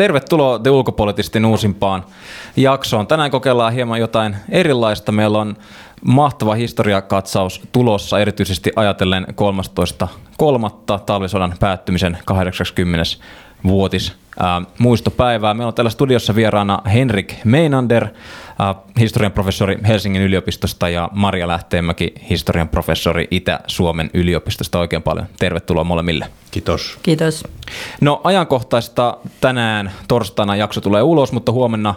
Tervetuloa 0.00 0.58
The 0.58 0.70
Ulkopolitistin 0.70 1.44
uusimpaan 1.44 2.04
jaksoon. 2.56 3.06
Tänään 3.06 3.30
kokeillaan 3.30 3.72
hieman 3.72 4.00
jotain 4.00 4.36
erilaista. 4.48 5.12
Meillä 5.12 5.38
on 5.38 5.56
mahtava 6.04 6.54
historiakatsaus 6.54 7.60
tulossa, 7.72 8.20
erityisesti 8.20 8.72
ajatellen 8.76 9.26
13.3. 9.28 11.00
talvisodan 11.06 11.54
päättymisen 11.60 12.18
80 12.24 13.04
vuotis 13.64 14.12
äh, 14.42 14.66
muistopäivää. 14.78 15.54
Meillä 15.54 15.68
on 15.68 15.74
täällä 15.74 15.90
studiossa 15.90 16.34
vieraana 16.34 16.82
Henrik 16.92 17.34
Meinander, 17.44 18.04
äh, 18.04 18.76
historian 18.98 19.32
professori 19.32 19.78
Helsingin 19.88 20.22
yliopistosta 20.22 20.88
ja 20.88 21.08
Maria 21.12 21.48
Lähteenmäki, 21.48 22.14
historian 22.30 22.68
professori 22.68 23.28
Itä-Suomen 23.30 24.10
yliopistosta. 24.14 24.78
Oikein 24.78 25.02
paljon 25.02 25.26
tervetuloa 25.38 25.84
molemmille. 25.84 26.26
Kiitos. 26.50 26.98
Kiitos. 27.02 27.44
No 28.00 28.20
ajankohtaista 28.24 29.16
tänään 29.40 29.92
torstaina 30.08 30.56
jakso 30.56 30.80
tulee 30.80 31.02
ulos, 31.02 31.32
mutta 31.32 31.52
huomenna 31.52 31.94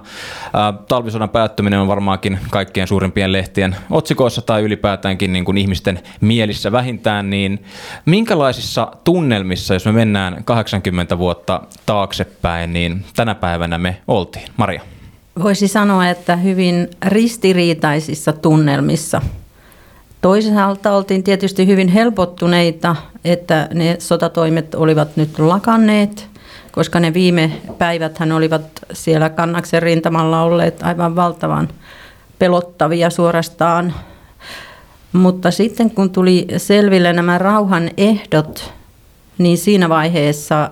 ää, 0.54 0.74
talvisodan 0.88 1.30
päättyminen 1.30 1.80
on 1.80 1.88
varmaankin 1.88 2.40
kaikkien 2.50 2.88
suurimpien 2.88 3.32
lehtien 3.32 3.76
otsikoissa 3.90 4.42
tai 4.42 4.62
ylipäätäänkin 4.62 5.34
niin 5.34 5.46
kuin 5.46 5.58
ihmisten 5.58 6.00
mielissä 6.22 6.72
vähintään, 6.72 7.30
niin 7.30 7.66
minkälaisissa 8.06 8.88
tunnelmissa, 9.04 9.74
jos 9.74 9.86
me 9.86 9.92
mennään 9.92 10.44
80 10.44 11.18
vuotta 11.18 11.62
taaksepäin, 12.24 12.74
niin 12.74 13.06
tänä 13.16 13.36
päivänä 13.36 13.78
me 13.78 13.98
oltiin? 14.08 14.46
Maria. 14.58 14.82
Voisi 15.44 15.68
sanoa, 15.68 16.10
että 16.10 16.36
hyvin 16.36 16.90
ristiriitaisissa 17.06 18.34
tunnelmissa. 18.34 19.22
Toisaalta 20.22 20.92
oltiin 20.92 21.24
tietysti 21.24 21.68
hyvin 21.68 21.88
helpottuneita, 21.88 22.96
että 23.26 23.68
ne 23.74 23.96
sotatoimet 24.00 24.76
olivat 24.76 25.18
nyt 25.18 25.40
lakanneet, 25.40 26.28
koska 26.72 27.00
ne 27.00 27.14
viime 27.14 27.52
päiväthän 27.78 28.32
olivat 28.32 28.64
siellä 28.94 29.30
kannaksen 29.30 29.82
rintamalla 29.82 30.42
olleet 30.42 30.84
aivan 30.84 31.16
valtavan 31.16 31.70
pelottavia 32.40 33.10
suorastaan. 33.10 33.94
Mutta 35.14 35.52
sitten 35.52 35.92
kun 35.92 36.10
tuli 36.10 36.48
selville 36.58 37.14
nämä 37.14 37.38
rauhan 37.38 37.90
ehdot, 37.98 38.74
niin 39.38 39.58
siinä 39.58 39.90
vaiheessa 39.90 40.70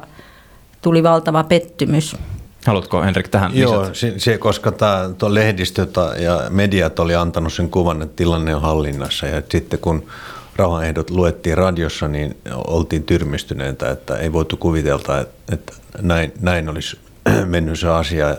tuli 0.82 1.04
valtava 1.04 1.44
pettymys. 1.44 2.16
Haluatko 2.66 3.02
Henrik 3.02 3.28
tähän 3.28 3.58
Joo, 3.58 3.94
se, 3.94 4.14
se, 4.18 4.38
koska 4.38 4.72
tämä 4.72 5.10
lehdistö 5.28 5.88
ja 6.18 6.42
mediat 6.50 7.00
oli 7.00 7.16
antanut 7.16 7.54
sen 7.54 7.70
kuvan, 7.70 8.02
että 8.02 8.16
tilanne 8.16 8.56
on 8.56 8.62
hallinnassa 8.62 9.28
ja 9.28 9.42
sitten 9.50 9.80
kun 9.80 10.06
rauhanehdot 10.56 11.10
luettiin 11.10 11.58
radiossa, 11.58 12.08
niin 12.08 12.38
oltiin 12.68 13.04
tyrmistyneitä, 13.04 13.92
että 13.92 14.16
ei 14.18 14.34
voitu 14.34 14.58
kuvitella, 14.58 15.20
että, 15.20 15.54
että 15.54 15.74
näin, 16.02 16.34
näin 16.40 16.70
olisi 16.70 17.00
mennyt 17.46 17.80
se 17.80 17.88
asia. 17.88 18.36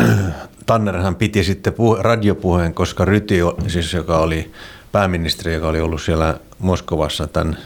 Tannerhan 0.66 1.14
piti 1.16 1.44
sitten 1.44 1.72
puhe, 1.72 2.02
radiopuheen, 2.02 2.74
koska 2.74 3.04
Ryti, 3.04 3.38
siis 3.66 3.92
joka 3.92 4.18
oli 4.18 4.52
pääministeri, 4.92 5.54
joka 5.54 5.68
oli 5.68 5.80
ollut 5.80 6.02
siellä 6.02 6.34
Moskovassa 6.58 7.26
tämän, 7.26 7.58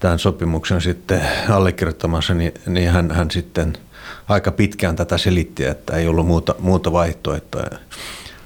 tämän 0.00 0.18
sopimuksen 0.18 0.80
sitten 0.80 1.20
allekirjoittamassa, 1.50 2.34
niin, 2.34 2.54
niin 2.66 2.90
hän, 2.90 3.10
hän 3.10 3.30
sitten– 3.30 3.72
aika 4.28 4.52
pitkään 4.52 4.96
tätä 4.96 5.18
selitti, 5.18 5.64
että 5.64 5.96
ei 5.96 6.08
ollut 6.08 6.26
muuta, 6.26 6.54
muuta 6.58 6.92
vaihtoehtoa. 6.92 7.62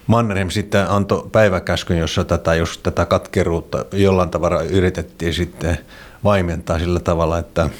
Mannerheim 0.06 0.50
sitten 0.50 0.90
antoi 0.90 1.28
päiväkäskyn, 1.32 1.98
jossa 1.98 2.24
tätä, 2.24 2.54
jos 2.54 2.78
tätä 2.78 3.06
katkeruutta 3.06 3.84
jollain 3.92 4.30
tavalla 4.30 4.62
yritettiin 4.62 5.34
sitten 5.34 5.78
vaimentaa 6.24 6.78
sillä 6.78 7.00
tavalla, 7.00 7.38
että 7.38 7.70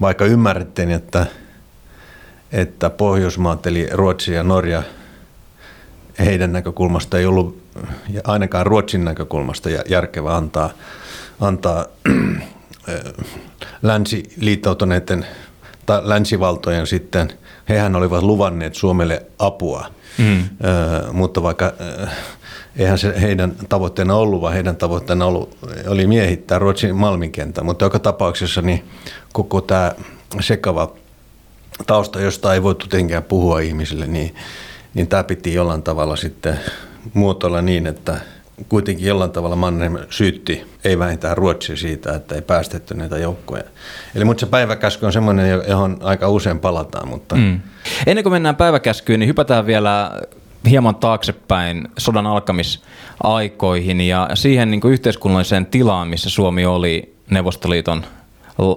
vaikka 0.00 0.24
ymmärrettiin, 0.24 0.90
että, 0.90 1.26
että 2.52 2.90
Pohjoismaat 2.90 3.66
eli 3.66 3.88
Ruotsi 3.92 4.32
ja 4.32 4.42
Norja 4.42 4.82
heidän 6.18 6.52
näkökulmasta 6.52 7.18
ei 7.18 7.26
ollut 7.26 7.62
ainakaan 8.24 8.66
Ruotsin 8.66 9.04
näkökulmasta 9.04 9.68
järkevä 9.88 10.36
antaa, 10.36 10.70
antaa 11.42 11.86
länsiliittoutuneiden 13.82 15.26
tai 15.86 16.00
länsivaltojen 16.04 16.86
sitten, 16.86 17.32
hehän 17.68 17.96
olivat 17.96 18.22
luvanneet 18.22 18.74
Suomelle 18.74 19.26
apua, 19.38 19.86
mm. 20.18 20.38
ö, 20.38 21.12
mutta 21.12 21.42
vaikka 21.42 21.72
ö, 21.80 22.06
eihän 22.76 22.98
se 22.98 23.20
heidän 23.20 23.52
tavoitteena 23.68 24.14
ollut, 24.14 24.40
vaan 24.40 24.54
heidän 24.54 24.76
tavoitteena 24.76 25.26
ollut, 25.26 25.58
oli 25.88 26.06
miehittää 26.06 26.58
Ruotsin 26.58 26.96
Malminkenttä, 26.96 27.62
mutta 27.62 27.84
joka 27.84 27.98
tapauksessa 27.98 28.62
niin 28.62 28.84
koko 29.32 29.60
tämä 29.60 29.92
sekava 30.40 30.92
tausta, 31.86 32.20
josta 32.20 32.54
ei 32.54 32.62
voitu 32.62 32.86
tietenkään 32.86 33.22
puhua 33.22 33.60
ihmisille, 33.60 34.06
niin, 34.06 34.34
niin 34.94 35.06
tämä 35.06 35.24
piti 35.24 35.54
jollain 35.54 35.82
tavalla 35.82 36.16
sitten 36.16 36.60
muotoilla 37.14 37.62
niin, 37.62 37.86
että 37.86 38.20
kuitenkin 38.68 39.06
jollain 39.06 39.30
tavalla 39.30 39.56
Mannerheim 39.56 40.06
syytti, 40.10 40.64
ei 40.84 40.98
vähintään 40.98 41.36
Ruotsia 41.36 41.76
siitä, 41.76 42.14
että 42.14 42.34
ei 42.34 42.42
päästetty 42.42 42.94
näitä 42.94 43.18
joukkoja. 43.18 43.62
Eli 44.14 44.24
mutta 44.24 44.40
se 44.40 44.46
päiväkäsky 44.46 45.06
on 45.06 45.12
semmoinen, 45.12 45.62
johon 45.68 45.98
aika 46.02 46.28
usein 46.28 46.58
palataan. 46.58 47.08
Mutta... 47.08 47.34
Mm. 47.34 47.60
Ennen 48.06 48.22
kuin 48.22 48.32
mennään 48.32 48.56
päiväkäskyyn, 48.56 49.20
niin 49.20 49.28
hypätään 49.28 49.66
vielä 49.66 50.10
hieman 50.70 50.94
taaksepäin 50.94 51.88
sodan 51.98 52.26
alkamisaikoihin 52.26 54.00
ja 54.00 54.28
siihen 54.34 54.70
niin 54.70 54.80
kuin 54.80 54.92
yhteiskunnalliseen 54.92 55.66
tilaan, 55.66 56.08
missä 56.08 56.30
Suomi 56.30 56.66
oli 56.66 57.14
Neuvostoliiton 57.30 58.04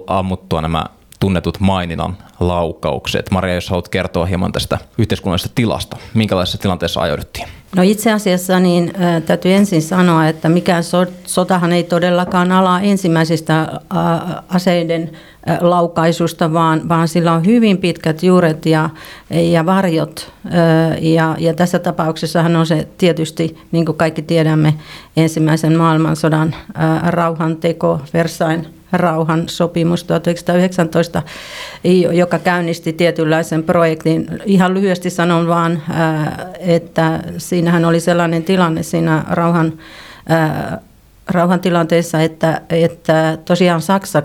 ammuttua 0.06 0.60
nämä 0.60 0.84
tunnetut 1.20 1.60
maininan 1.60 2.16
laukaukset. 2.40 3.30
Maria, 3.30 3.54
jos 3.54 3.70
haluat 3.70 3.88
kertoa 3.88 4.26
hieman 4.26 4.52
tästä 4.52 4.78
yhteiskunnallisesta 4.98 5.54
tilasta, 5.54 5.96
minkälaisessa 6.14 6.58
tilanteessa 6.58 7.00
ajoiduttiin? 7.00 7.48
No 7.76 7.82
itse 7.82 8.12
asiassa 8.12 8.60
niin 8.60 8.92
täytyy 9.26 9.52
ensin 9.52 9.82
sanoa, 9.82 10.28
että 10.28 10.48
mikään 10.48 10.84
so, 10.84 11.06
sotahan 11.26 11.72
ei 11.72 11.84
todellakaan 11.84 12.52
ala 12.52 12.80
ensimmäisistä 12.80 13.80
aseiden 14.48 15.10
laukaisusta, 15.60 16.52
vaan, 16.52 16.88
vaan 16.88 17.08
sillä 17.08 17.32
on 17.32 17.46
hyvin 17.46 17.78
pitkät 17.78 18.22
juuret 18.22 18.66
ja, 18.66 18.90
ja 19.30 19.66
varjot. 19.66 20.32
Ja, 21.00 21.36
ja 21.38 21.54
tässä 21.54 21.78
tapauksessahan 21.78 22.56
on 22.56 22.66
se 22.66 22.88
tietysti, 22.98 23.58
niin 23.72 23.86
kuin 23.86 23.98
kaikki 23.98 24.22
tiedämme, 24.22 24.74
ensimmäisen 25.16 25.76
maailmansodan 25.76 26.54
rauhanteko 27.06 28.00
Versain 28.14 28.66
rauhan 28.92 29.48
sopimus 29.48 30.04
1919, 30.04 31.22
joka 32.12 32.38
käynnisti 32.38 32.92
tietynlaisen 32.92 33.62
projektin. 33.62 34.26
Ihan 34.44 34.74
lyhyesti 34.74 35.10
sanon 35.10 35.48
vaan, 35.48 35.82
että 36.58 37.20
siinähän 37.38 37.84
oli 37.84 38.00
sellainen 38.00 38.44
tilanne 38.44 38.82
siinä 38.82 39.24
rauhan 39.30 39.72
rauhantilanteessa, 41.30 42.22
että, 42.22 42.60
että 42.70 43.38
tosiaan 43.44 43.82
Saksa 43.82 44.22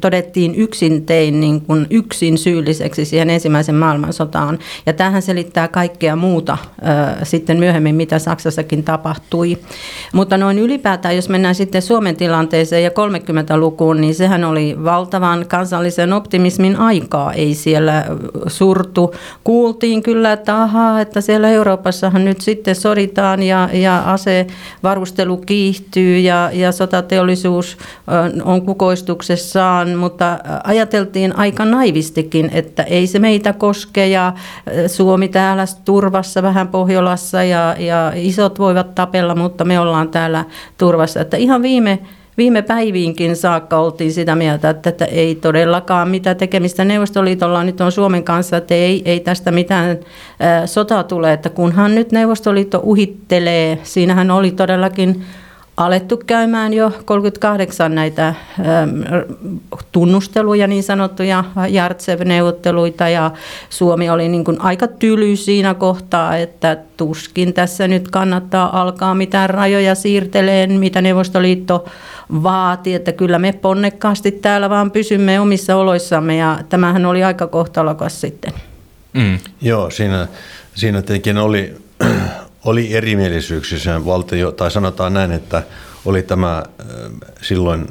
todettiin 0.00 0.54
yksin 0.54 1.06
tein 1.06 1.40
niin 1.40 1.60
kuin 1.60 1.86
yksin 1.90 2.38
syylliseksi 2.38 3.04
siihen 3.04 3.30
ensimmäisen 3.30 3.74
maailmansotaan. 3.74 4.58
Ja 4.86 4.92
tähän 4.92 5.22
selittää 5.22 5.68
kaikkea 5.68 6.16
muuta 6.16 6.58
ää, 6.82 7.24
sitten 7.24 7.58
myöhemmin, 7.58 7.94
mitä 7.94 8.18
Saksassakin 8.18 8.84
tapahtui. 8.84 9.58
Mutta 10.12 10.36
noin 10.36 10.58
ylipäätään, 10.58 11.16
jos 11.16 11.28
mennään 11.28 11.54
sitten 11.54 11.82
Suomen 11.82 12.16
tilanteeseen 12.16 12.84
ja 12.84 12.90
30-lukuun, 12.90 14.00
niin 14.00 14.14
sehän 14.14 14.44
oli 14.44 14.76
valtavan 14.84 15.44
kansallisen 15.48 16.12
optimismin 16.12 16.76
aikaa. 16.76 17.32
Ei 17.32 17.54
siellä 17.54 18.04
surtu. 18.46 19.14
Kuultiin 19.44 20.02
kyllä, 20.02 20.32
että 20.32 20.62
ahaa, 20.62 21.00
että 21.00 21.20
siellä 21.20 21.48
Euroopassahan 21.48 22.24
nyt 22.24 22.40
sitten 22.40 22.74
soditaan 22.74 23.42
ja, 23.42 23.68
ja 23.72 24.02
asevarustelu 24.12 25.36
kiihtyy 25.36 26.07
kehittyy 26.08 26.18
ja, 26.18 26.50
ja 26.52 26.72
sotateollisuus 26.72 27.76
on 28.44 28.62
kukoistuksessaan, 28.62 29.96
mutta 29.96 30.38
ajateltiin 30.64 31.36
aika 31.36 31.64
naivistikin, 31.64 32.50
että 32.52 32.82
ei 32.82 33.06
se 33.06 33.18
meitä 33.18 33.52
koske 33.52 34.06
ja 34.06 34.32
Suomi 34.86 35.28
täällä 35.28 35.64
turvassa 35.84 36.42
vähän 36.42 36.68
Pohjolassa 36.68 37.42
ja, 37.42 37.76
ja 37.78 38.12
isot 38.14 38.58
voivat 38.58 38.94
tapella, 38.94 39.34
mutta 39.34 39.64
me 39.64 39.80
ollaan 39.80 40.08
täällä 40.08 40.44
turvassa. 40.78 41.20
Että 41.20 41.36
ihan 41.36 41.62
viime 41.62 41.98
viime 42.38 42.62
päiviinkin 42.62 43.36
saakka 43.36 43.78
oltiin 43.78 44.12
sitä 44.12 44.34
mieltä, 44.34 44.70
että, 44.70 44.90
että 44.90 45.04
ei 45.04 45.34
todellakaan 45.34 46.08
mitä 46.08 46.34
tekemistä 46.34 46.84
Neuvostoliitolla 46.84 47.64
nyt 47.64 47.80
on 47.80 47.92
Suomen 47.92 48.24
kanssa, 48.24 48.56
että 48.56 48.74
ei, 48.74 49.02
ei 49.04 49.20
tästä 49.20 49.50
mitään 49.50 49.98
sotaa 50.66 51.04
tule, 51.04 51.32
että 51.32 51.50
kunhan 51.50 51.94
nyt 51.94 52.12
Neuvostoliitto 52.12 52.80
uhittelee, 52.82 53.78
siinähän 53.82 54.30
oli 54.30 54.50
todellakin 54.50 55.24
alettu 55.78 56.16
käymään 56.26 56.74
jo 56.74 56.92
38 57.04 57.94
näitä 57.94 58.34
tunnusteluja, 59.92 60.66
niin 60.66 60.82
sanottuja 60.82 61.44
Jartsev-neuvotteluita, 61.68 63.08
ja 63.08 63.30
Suomi 63.70 64.10
oli 64.10 64.28
niin 64.28 64.44
kuin 64.44 64.60
aika 64.60 64.86
tyly 64.86 65.36
siinä 65.36 65.74
kohtaa, 65.74 66.36
että 66.36 66.76
tuskin 66.96 67.54
tässä 67.54 67.88
nyt 67.88 68.10
kannattaa 68.10 68.80
alkaa 68.80 69.14
mitään 69.14 69.50
rajoja 69.50 69.94
siirteleen, 69.94 70.72
mitä 70.72 71.00
Neuvostoliitto 71.02 71.84
vaati, 72.42 72.94
että 72.94 73.12
kyllä 73.12 73.38
me 73.38 73.52
ponnekkaasti 73.52 74.32
täällä 74.32 74.70
vaan 74.70 74.90
pysymme 74.90 75.40
omissa 75.40 75.76
oloissamme, 75.76 76.36
ja 76.36 76.58
tämähän 76.68 77.06
oli 77.06 77.24
aika 77.24 77.46
kohtalokas 77.46 78.20
sitten. 78.20 78.52
Mm. 79.12 79.38
Joo, 79.62 79.90
siinä, 79.90 80.28
siinä 80.74 81.02
tietenkin 81.02 81.38
oli 81.38 81.74
oli 82.64 82.94
erimielisyyksissä 82.94 84.04
valtio, 84.04 84.52
tai 84.52 84.70
sanotaan 84.70 85.14
näin, 85.14 85.32
että 85.32 85.62
oli 86.04 86.22
tämä 86.22 86.62
silloin 87.42 87.86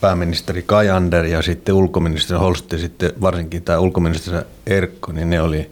pääministeri 0.00 0.62
Kajander 0.62 1.24
ja 1.24 1.42
sitten 1.42 1.74
ulkoministeri 1.74 2.40
Holst 2.40 2.72
ja 2.72 2.78
sitten 2.78 3.12
varsinkin 3.20 3.62
tämä 3.62 3.78
ulkoministeri 3.78 4.38
Erkko, 4.66 5.12
niin 5.12 5.30
ne 5.30 5.40
oli, 5.40 5.70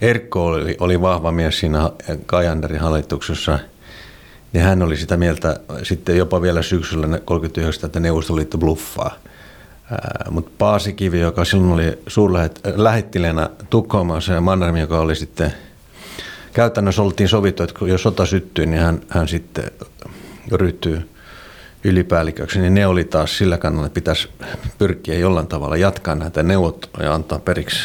Erkko 0.00 0.46
oli, 0.46 0.76
oli 0.80 1.00
vahva 1.00 1.32
mies 1.32 1.58
siinä 1.58 1.90
Kajanderin 2.26 2.80
hallituksessa. 2.80 3.58
Ja 4.52 4.62
hän 4.62 4.82
oli 4.82 4.96
sitä 4.96 5.16
mieltä 5.16 5.60
sitten 5.82 6.16
jopa 6.16 6.42
vielä 6.42 6.62
syksyllä 6.62 7.18
39, 7.18 7.86
että 7.86 8.00
Neuvostoliitto 8.00 8.58
bluffaa. 8.58 9.14
Mutta 10.30 10.50
Paasikivi, 10.58 11.20
joka 11.20 11.44
silloin 11.44 11.72
oli 11.72 11.98
suurlähettileenä 12.06 13.50
Tukholmassa 13.70 14.32
ja 14.32 14.40
Mannermi, 14.40 14.80
joka 14.80 15.00
oli 15.00 15.16
sitten– 15.16 15.54
käytännössä 16.58 17.02
oltiin 17.02 17.28
sovittu, 17.28 17.62
että 17.62 17.86
jos 17.86 18.02
sota 18.02 18.26
syttyy, 18.26 18.66
niin 18.66 18.82
hän, 18.82 19.00
hän 19.08 19.28
sitten 19.28 19.64
ryhtyy 20.52 21.08
ylipäälliköksi, 21.84 22.60
niin 22.60 22.74
ne 22.74 22.86
oli 22.86 23.04
taas 23.04 23.38
sillä 23.38 23.58
kannalla, 23.58 23.86
että 23.86 23.94
pitäisi 23.94 24.28
pyrkiä 24.78 25.14
jollain 25.14 25.46
tavalla 25.46 25.76
jatkaa 25.76 26.14
näitä 26.14 26.42
neuvotteluja 26.42 27.08
ja 27.08 27.14
antaa 27.14 27.38
periksi 27.38 27.78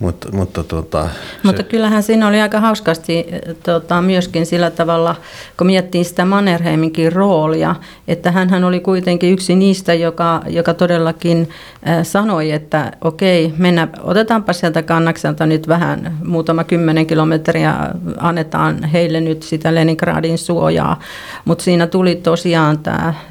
mutta, 0.00 0.28
mutta, 0.32 0.64
tuota, 0.64 1.08
mutta 1.42 1.62
kyllähän 1.62 2.02
siinä 2.02 2.28
oli 2.28 2.40
aika 2.40 2.60
hauskasti 2.60 3.26
tuota, 3.64 4.02
myöskin 4.02 4.46
sillä 4.46 4.70
tavalla, 4.70 5.16
kun 5.56 5.66
miettii 5.66 6.04
sitä 6.04 6.24
Mannerheiminkin 6.24 7.12
roolia, 7.12 7.74
että 8.08 8.32
hän 8.32 8.64
oli 8.64 8.80
kuitenkin 8.80 9.32
yksi 9.32 9.56
niistä, 9.56 9.94
joka, 9.94 10.42
joka 10.46 10.74
todellakin 10.74 11.48
äh, 11.88 12.06
sanoi, 12.06 12.50
että 12.50 12.92
okei, 13.00 13.54
mennä, 13.58 13.88
otetaanpa 14.02 14.52
sieltä 14.52 14.82
kannakselta 14.82 15.46
nyt 15.46 15.68
vähän, 15.68 16.18
muutama 16.24 16.64
kymmenen 16.64 17.06
kilometriä, 17.06 17.74
annetaan 18.18 18.84
heille 18.84 19.20
nyt 19.20 19.42
sitä 19.42 19.74
Leningradin 19.74 20.38
suojaa, 20.38 21.00
mutta 21.44 21.64
siinä 21.64 21.86
tuli 21.86 22.16
tosiaan 22.16 22.78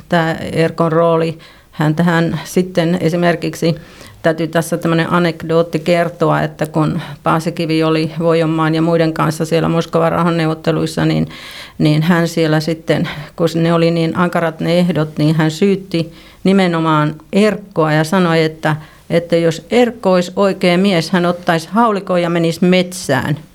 tämä 0.09 0.33
Erkon 0.51 0.91
rooli, 0.91 1.39
hän 1.71 1.95
tähän 1.95 2.39
sitten 2.43 2.97
esimerkiksi 3.01 3.75
täytyy 4.21 4.47
tässä 4.47 4.77
tämmöinen 4.77 5.13
anekdootti 5.13 5.79
kertoa, 5.79 6.41
että 6.41 6.65
kun 6.65 7.01
Paasikivi 7.23 7.83
oli 7.83 8.11
Vojonmaan 8.19 8.75
ja 8.75 8.81
muiden 8.81 9.13
kanssa 9.13 9.45
siellä 9.45 9.69
Moskovan 9.69 10.11
rahanneuvotteluissa, 10.11 11.05
niin, 11.05 11.29
niin 11.77 12.01
hän 12.01 12.27
siellä 12.27 12.59
sitten, 12.59 13.09
kun 13.35 13.49
ne 13.55 13.73
oli 13.73 13.91
niin 13.91 14.17
ankarat 14.17 14.59
ne 14.59 14.79
ehdot, 14.79 15.17
niin 15.17 15.35
hän 15.35 15.51
syytti 15.51 16.13
nimenomaan 16.43 17.15
Erkkoa 17.33 17.93
ja 17.93 18.03
sanoi, 18.03 18.43
että, 18.43 18.75
että 19.09 19.35
jos 19.35 19.65
Erkko 19.71 20.13
olisi 20.13 20.31
oikea 20.35 20.77
mies, 20.77 21.11
hän 21.11 21.25
ottaisi 21.25 21.69
haulikon 21.71 22.21
ja 22.21 22.29
menisi 22.29 22.65
metsään– 22.65 23.37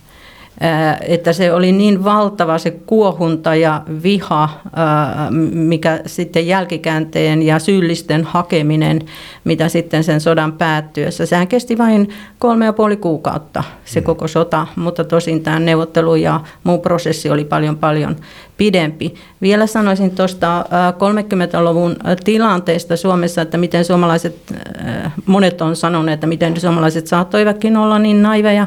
että 1.00 1.32
se 1.32 1.52
oli 1.52 1.72
niin 1.72 2.04
valtava 2.04 2.58
se 2.58 2.70
kuohunta 2.70 3.54
ja 3.54 3.82
viha, 4.02 4.48
mikä 5.52 6.00
sitten 6.06 6.46
jälkikäänteen 6.46 7.42
ja 7.42 7.58
syyllisten 7.58 8.24
hakeminen, 8.24 9.00
mitä 9.44 9.68
sitten 9.68 10.04
sen 10.04 10.20
sodan 10.20 10.52
päättyessä. 10.52 11.26
Sehän 11.26 11.48
kesti 11.48 11.78
vain 11.78 12.08
kolme 12.38 12.64
ja 12.64 12.72
puoli 12.72 12.96
kuukautta 12.96 13.64
se 13.84 14.00
mm. 14.00 14.04
koko 14.04 14.28
sota, 14.28 14.66
mutta 14.76 15.04
tosin 15.04 15.42
tämä 15.42 15.58
neuvottelu 15.58 16.14
ja 16.14 16.40
muu 16.64 16.78
prosessi 16.78 17.30
oli 17.30 17.44
paljon 17.44 17.76
paljon 17.76 18.16
pidempi. 18.56 19.14
Vielä 19.42 19.66
sanoisin 19.66 20.10
tuosta 20.10 20.64
30-luvun 20.92 21.96
tilanteesta 22.24 22.96
Suomessa, 22.96 23.42
että 23.42 23.58
miten 23.58 23.84
suomalaiset, 23.84 24.54
monet 25.26 25.60
on 25.60 25.76
sanoneet, 25.76 26.14
että 26.14 26.26
miten 26.26 26.60
suomalaiset 26.60 27.06
saattoivatkin 27.06 27.76
olla 27.76 27.98
niin 27.98 28.22
naiveja, 28.22 28.66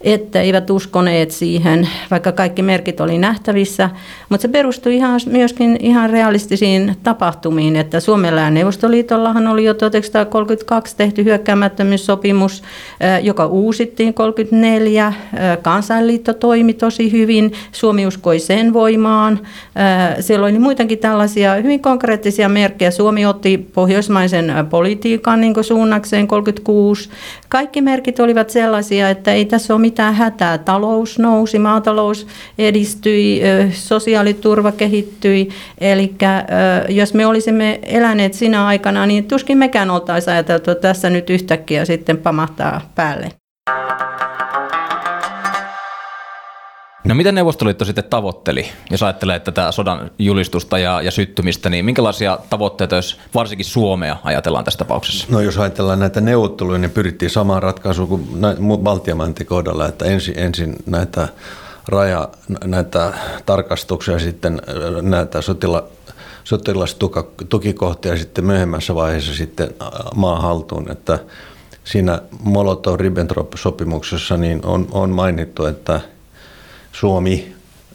että 0.00 0.40
eivät 0.40 0.70
uskoneet 0.70 1.30
siihen, 1.30 1.88
vaikka 2.10 2.32
kaikki 2.32 2.62
merkit 2.62 3.00
oli 3.00 3.18
nähtävissä. 3.18 3.90
Mutta 4.28 4.42
se 4.42 4.48
perustui 4.48 4.96
ihan, 4.96 5.20
myöskin 5.26 5.76
ihan 5.80 6.10
realistisiin 6.10 6.96
tapahtumiin, 7.02 7.76
että 7.76 8.00
Suomella 8.00 8.40
ja 8.40 8.50
Neuvostoliitollahan 8.50 9.46
oli 9.46 9.64
jo 9.64 9.74
1932 9.74 10.96
tehty 10.96 11.24
hyökkäämättömyyssopimus, 11.24 12.62
joka 13.22 13.46
uusittiin 13.46 14.14
1934. 14.14 15.12
Kansainliitto 15.62 16.34
toimi 16.34 16.74
tosi 16.74 17.12
hyvin, 17.12 17.52
Suomi 17.72 18.06
uskoi 18.06 18.38
sen 18.38 18.72
voimaan. 18.72 19.40
Siellä 20.20 20.46
oli 20.46 20.58
muitakin 20.58 20.98
tällaisia 20.98 21.54
hyvin 21.54 21.80
konkreettisia 21.80 22.48
merkkejä. 22.48 22.90
Suomi 22.90 23.26
otti 23.26 23.68
pohjoismaisen 23.74 24.52
politiikan 24.70 25.40
niin 25.40 25.64
suunnakseen 25.64 26.28
36. 26.28 27.10
Kaikki 27.48 27.80
merkit 27.80 28.20
olivat 28.20 28.50
sellaisia, 28.50 29.10
että 29.10 29.32
ei 29.32 29.44
tässä 29.44 29.74
ole 29.74 29.87
mitään 29.88 30.14
hätää. 30.14 30.58
Talous 30.58 31.18
nousi, 31.18 31.58
maatalous 31.58 32.26
edistyi, 32.58 33.42
sosiaaliturva 33.72 34.72
kehittyi. 34.72 35.48
Eli 35.80 36.14
jos 36.88 37.14
me 37.14 37.26
olisimme 37.26 37.80
eläneet 37.82 38.34
sinä 38.34 38.66
aikana, 38.66 39.06
niin 39.06 39.24
tuskin 39.24 39.58
mekään 39.58 39.90
oltaisiin 39.90 40.34
ajateltu, 40.34 40.70
että 40.70 40.88
tässä 40.88 41.10
nyt 41.10 41.30
yhtäkkiä 41.30 41.84
sitten 41.84 42.16
pamahtaa 42.16 42.80
päälle. 42.94 43.28
No 47.08 47.14
mitä 47.14 47.32
Neuvostoliitto 47.32 47.84
sitten 47.84 48.04
tavoitteli, 48.04 48.66
jos 48.90 49.02
ajattelee 49.02 49.40
tätä 49.40 49.72
sodan 49.72 50.10
julistusta 50.18 50.78
ja, 50.78 51.02
ja 51.02 51.10
syttymistä, 51.10 51.70
niin 51.70 51.84
minkälaisia 51.84 52.38
tavoitteita, 52.50 52.96
jos 52.96 53.20
varsinkin 53.34 53.64
Suomea 53.64 54.16
ajatellaan 54.24 54.64
tässä 54.64 54.78
tapauksessa? 54.78 55.26
No 55.30 55.40
jos 55.40 55.58
ajatellaan 55.58 55.98
näitä 55.98 56.20
neuvotteluja, 56.20 56.78
niin 56.78 56.90
pyrittiin 56.90 57.30
samaan 57.30 57.62
ratkaisuun 57.62 58.08
kuin 58.08 58.28
Baltiamantin 58.82 59.46
kohdalla, 59.46 59.86
että 59.86 60.04
ensin, 60.04 60.38
ensin 60.38 60.76
näitä 60.86 61.28
raja, 61.88 62.28
näitä 62.64 63.12
tarkastuksia 63.46 64.18
sitten 64.18 64.62
näitä 65.02 65.42
sotila, 65.42 65.84
sotilastukikohtia 66.44 68.16
sitten 68.16 68.44
myöhemmässä 68.44 68.94
vaiheessa 68.94 69.34
sitten 69.34 69.70
maan 70.14 70.42
haltuun, 70.42 70.90
että 70.90 71.18
siinä 71.84 72.18
Molotov-Ribbentrop-sopimuksessa 72.44 74.36
niin 74.36 74.60
on, 74.66 74.88
on 74.90 75.10
mainittu, 75.10 75.66
että– 75.66 76.00
Suomi, 77.00 77.54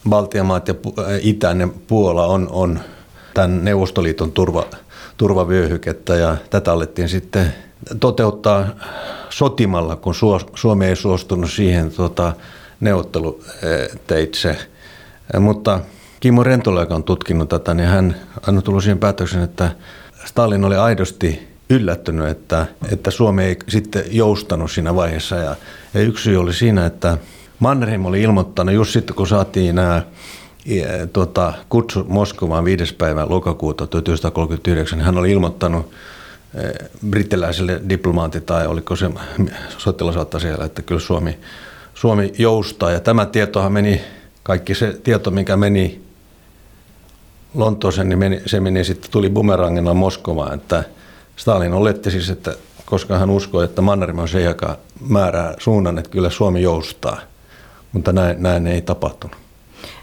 Baltian 0.10 0.46
maat 0.46 0.68
ja 0.68 0.76
itäinen 1.22 1.70
Puola 1.70 2.26
on, 2.26 2.48
on 2.52 2.80
tämän 3.34 3.66
Neuvostoliiton 3.66 4.32
turva, 4.32 4.66
turvavyöhykettä 5.18 6.16
ja 6.16 6.38
tätä 6.50 6.74
alettiin 6.74 7.10
sitten 7.10 7.54
toteuttaa 8.00 8.68
sotimalla, 9.30 9.96
kun 9.96 10.16
Suomi 10.56 10.86
ei 10.86 10.96
suostunut 10.96 11.52
siihen 11.52 11.92
tota, 11.92 12.34
neuvotteluteitse. 12.80 14.58
Mutta 15.40 15.80
Kimmo 16.20 16.44
Rentola, 16.44 16.80
joka 16.80 16.96
on 16.96 17.04
tutkinut 17.04 17.50
tätä, 17.50 17.74
niin 17.74 17.90
hän 17.90 18.16
on 18.48 18.64
tullut 18.64 18.84
siihen 18.84 19.00
päätöksen, 19.00 19.44
että 19.44 19.72
Stalin 20.26 20.66
oli 20.66 20.76
aidosti 20.76 21.48
yllättynyt, 21.70 22.28
että, 22.28 22.66
että 22.92 23.12
Suomi 23.12 23.44
ei 23.44 23.58
sitten 23.70 24.04
joustanut 24.12 24.72
siinä 24.72 24.96
vaiheessa. 24.96 25.36
Ja, 25.36 25.56
ja 25.94 26.02
yksi 26.02 26.24
syy 26.24 26.38
oli 26.38 26.54
siinä, 26.54 26.86
että 26.86 27.18
Mannerheim 27.64 28.06
oli 28.06 28.22
ilmoittanut 28.22 28.76
just 28.76 28.92
sitten, 28.92 29.16
kun 29.16 29.28
saatiin 29.28 29.76
nämä 29.76 30.02
tuota, 31.14 31.54
kutsu 31.70 32.06
Moskovaan 32.08 32.66
5. 32.66 32.96
päivä 32.96 33.26
lokakuuta 33.30 33.88
1939, 33.88 34.98
niin 34.98 35.06
hän 35.06 35.18
oli 35.18 35.32
ilmoittanut 35.32 35.92
e, 36.56 36.86
brittiläiselle 37.10 37.82
diplomaatti 37.90 38.42
tai 38.42 38.68
oliko 38.68 38.96
se 38.96 39.10
sotilasotta 39.78 40.40
siellä, 40.40 40.66
että 40.66 40.82
kyllä 40.82 41.02
Suomi, 41.02 41.38
Suomi 41.94 42.34
joustaa. 42.38 42.92
Ja 42.92 43.00
tämä 43.00 43.26
tietohan 43.26 43.72
meni, 43.72 44.02
kaikki 44.44 44.76
se 44.76 45.00
tieto, 45.04 45.32
mikä 45.32 45.58
meni 45.58 46.02
Lontooseen, 47.54 48.10
niin 48.10 48.20
meni, 48.20 48.42
se 48.46 48.60
meni 48.60 48.84
sitten, 48.84 49.12
tuli 49.12 49.30
bumerangina 49.30 49.94
Moskovaan, 49.94 50.54
että 50.54 50.84
Stalin 51.36 51.74
oletti 51.74 52.12
siis, 52.12 52.30
että 52.30 52.56
koska 52.86 53.18
hän 53.18 53.30
uskoi, 53.30 53.66
että 53.66 53.82
Mannerheim 53.82 54.20
on 54.20 54.28
se, 54.28 54.42
joka 54.42 54.78
määrää 55.08 55.54
suunnan, 55.60 55.98
että 55.98 56.10
kyllä 56.10 56.30
Suomi 56.30 56.62
joustaa– 56.62 57.22
mutta 57.94 58.14
näin, 58.14 58.44
näin 58.44 58.68
ei 58.68 58.82
tapahtunut. 58.82 59.38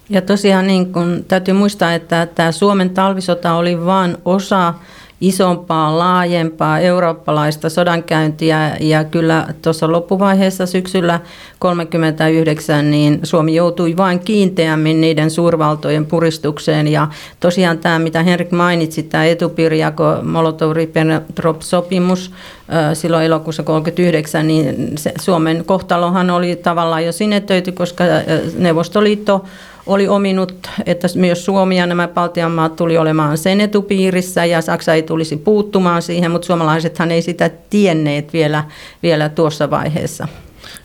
Ja 0.08 0.22
tosiaan 0.22 0.66
niin 0.66 0.92
kun, 0.92 1.24
täytyy 1.28 1.54
muistaa, 1.54 1.94
että 1.94 2.26
tämä 2.26 2.52
Suomen 2.52 2.90
talvisota 2.90 3.54
oli 3.54 3.84
vain 3.84 4.16
osa 4.24 4.74
isompaa, 5.20 5.98
laajempaa 5.98 6.78
eurooppalaista 6.78 7.68
sodankäyntiä. 7.68 8.76
Ja 8.80 9.04
kyllä 9.04 9.46
tuossa 9.62 9.92
loppuvaiheessa 9.92 10.66
syksyllä 10.66 11.20
1939 11.60 12.90
niin 12.90 13.20
Suomi 13.22 13.54
joutui 13.54 13.96
vain 13.96 14.18
kiinteämmin 14.18 15.00
niiden 15.00 15.30
suurvaltojen 15.30 16.06
puristukseen. 16.06 16.88
Ja 16.88 17.08
tosiaan 17.40 17.78
tämä, 17.78 17.98
mitä 17.98 18.22
Henrik 18.22 18.50
mainitsi, 18.50 19.02
tämä 19.02 19.24
etupiirijako 19.24 20.16
Molotov-Ribbentrop-sopimus 20.22 22.30
silloin 22.94 23.24
elokuussa 23.24 23.62
1939, 23.62 24.46
niin 24.46 24.94
Suomen 25.20 25.64
kohtalohan 25.64 26.30
oli 26.30 26.56
tavallaan 26.56 27.06
jo 27.06 27.12
sinetöity, 27.12 27.72
koska 27.72 28.04
Neuvostoliitto 28.58 29.44
oli 29.86 30.08
ominut, 30.08 30.68
että 30.86 31.08
myös 31.14 31.44
Suomi 31.44 31.78
ja 31.78 31.86
nämä 31.86 32.08
Baltian 32.08 32.52
maat 32.52 32.76
tuli 32.76 32.98
olemaan 32.98 33.38
sen 33.38 33.60
etupiirissä 33.60 34.44
ja 34.44 34.60
Saksa 34.60 34.94
ei 34.94 35.02
tulisi 35.02 35.36
puuttumaan 35.36 36.02
siihen, 36.02 36.30
mutta 36.30 36.46
suomalaisethan 36.46 37.10
ei 37.10 37.22
sitä 37.22 37.50
tienneet 37.70 38.32
vielä, 38.32 38.64
vielä 39.02 39.28
tuossa 39.28 39.70
vaiheessa. 39.70 40.28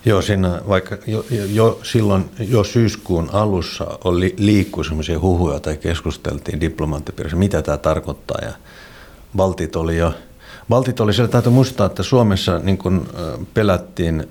Joo, 0.06 0.22
siinä 0.22 0.62
vaikka 0.68 0.98
jo, 1.08 1.26
jo 1.54 1.80
silloin 1.84 2.26
jo 2.40 2.64
syyskuun 2.64 3.30
alussa 3.34 4.00
oli, 4.04 4.36
liikkui 4.38 4.86
sellaisia 4.86 5.20
huhuja 5.20 5.60
tai 5.60 5.78
keskusteltiin 5.78 6.62
diplomaattipiirissä, 6.62 7.38
mitä 7.38 7.62
tämä 7.62 7.78
tarkoittaa 7.78 8.38
ja 8.42 8.52
Baltit 9.38 9.76
oli 9.76 9.98
jo, 9.98 10.14
Baltit 10.70 11.00
oli 11.00 11.14
siellä, 11.14 11.32
täytyy 11.32 11.52
muistaa, 11.52 11.86
että 11.86 12.04
Suomessa 12.04 12.60
niin 12.60 12.78
kuin 12.78 13.02
pelättiin 13.54 14.28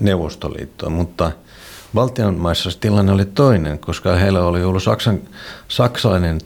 Neuvostoliittoa, 0.00 0.90
mutta– 0.90 1.32
Baltian 1.94 2.34
maissa 2.34 2.70
tilanne 2.80 3.12
oli 3.12 3.24
toinen, 3.24 3.78
koska 3.78 4.16
heillä 4.16 4.44
oli 4.44 4.64
ollut 4.64 4.82
Saksan, 4.82 5.20
saksalainen 5.68 6.38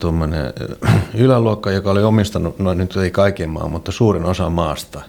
yläluokka, 1.14 1.70
joka 1.70 1.90
oli 1.90 2.02
omistanut, 2.02 2.58
no 2.58 2.74
nyt 2.74 2.96
ei 2.96 3.10
kaiken 3.10 3.50
maan, 3.50 3.70
mutta 3.70 3.92
suurin 3.92 4.24
osa 4.24 4.50
maasta. 4.50 5.02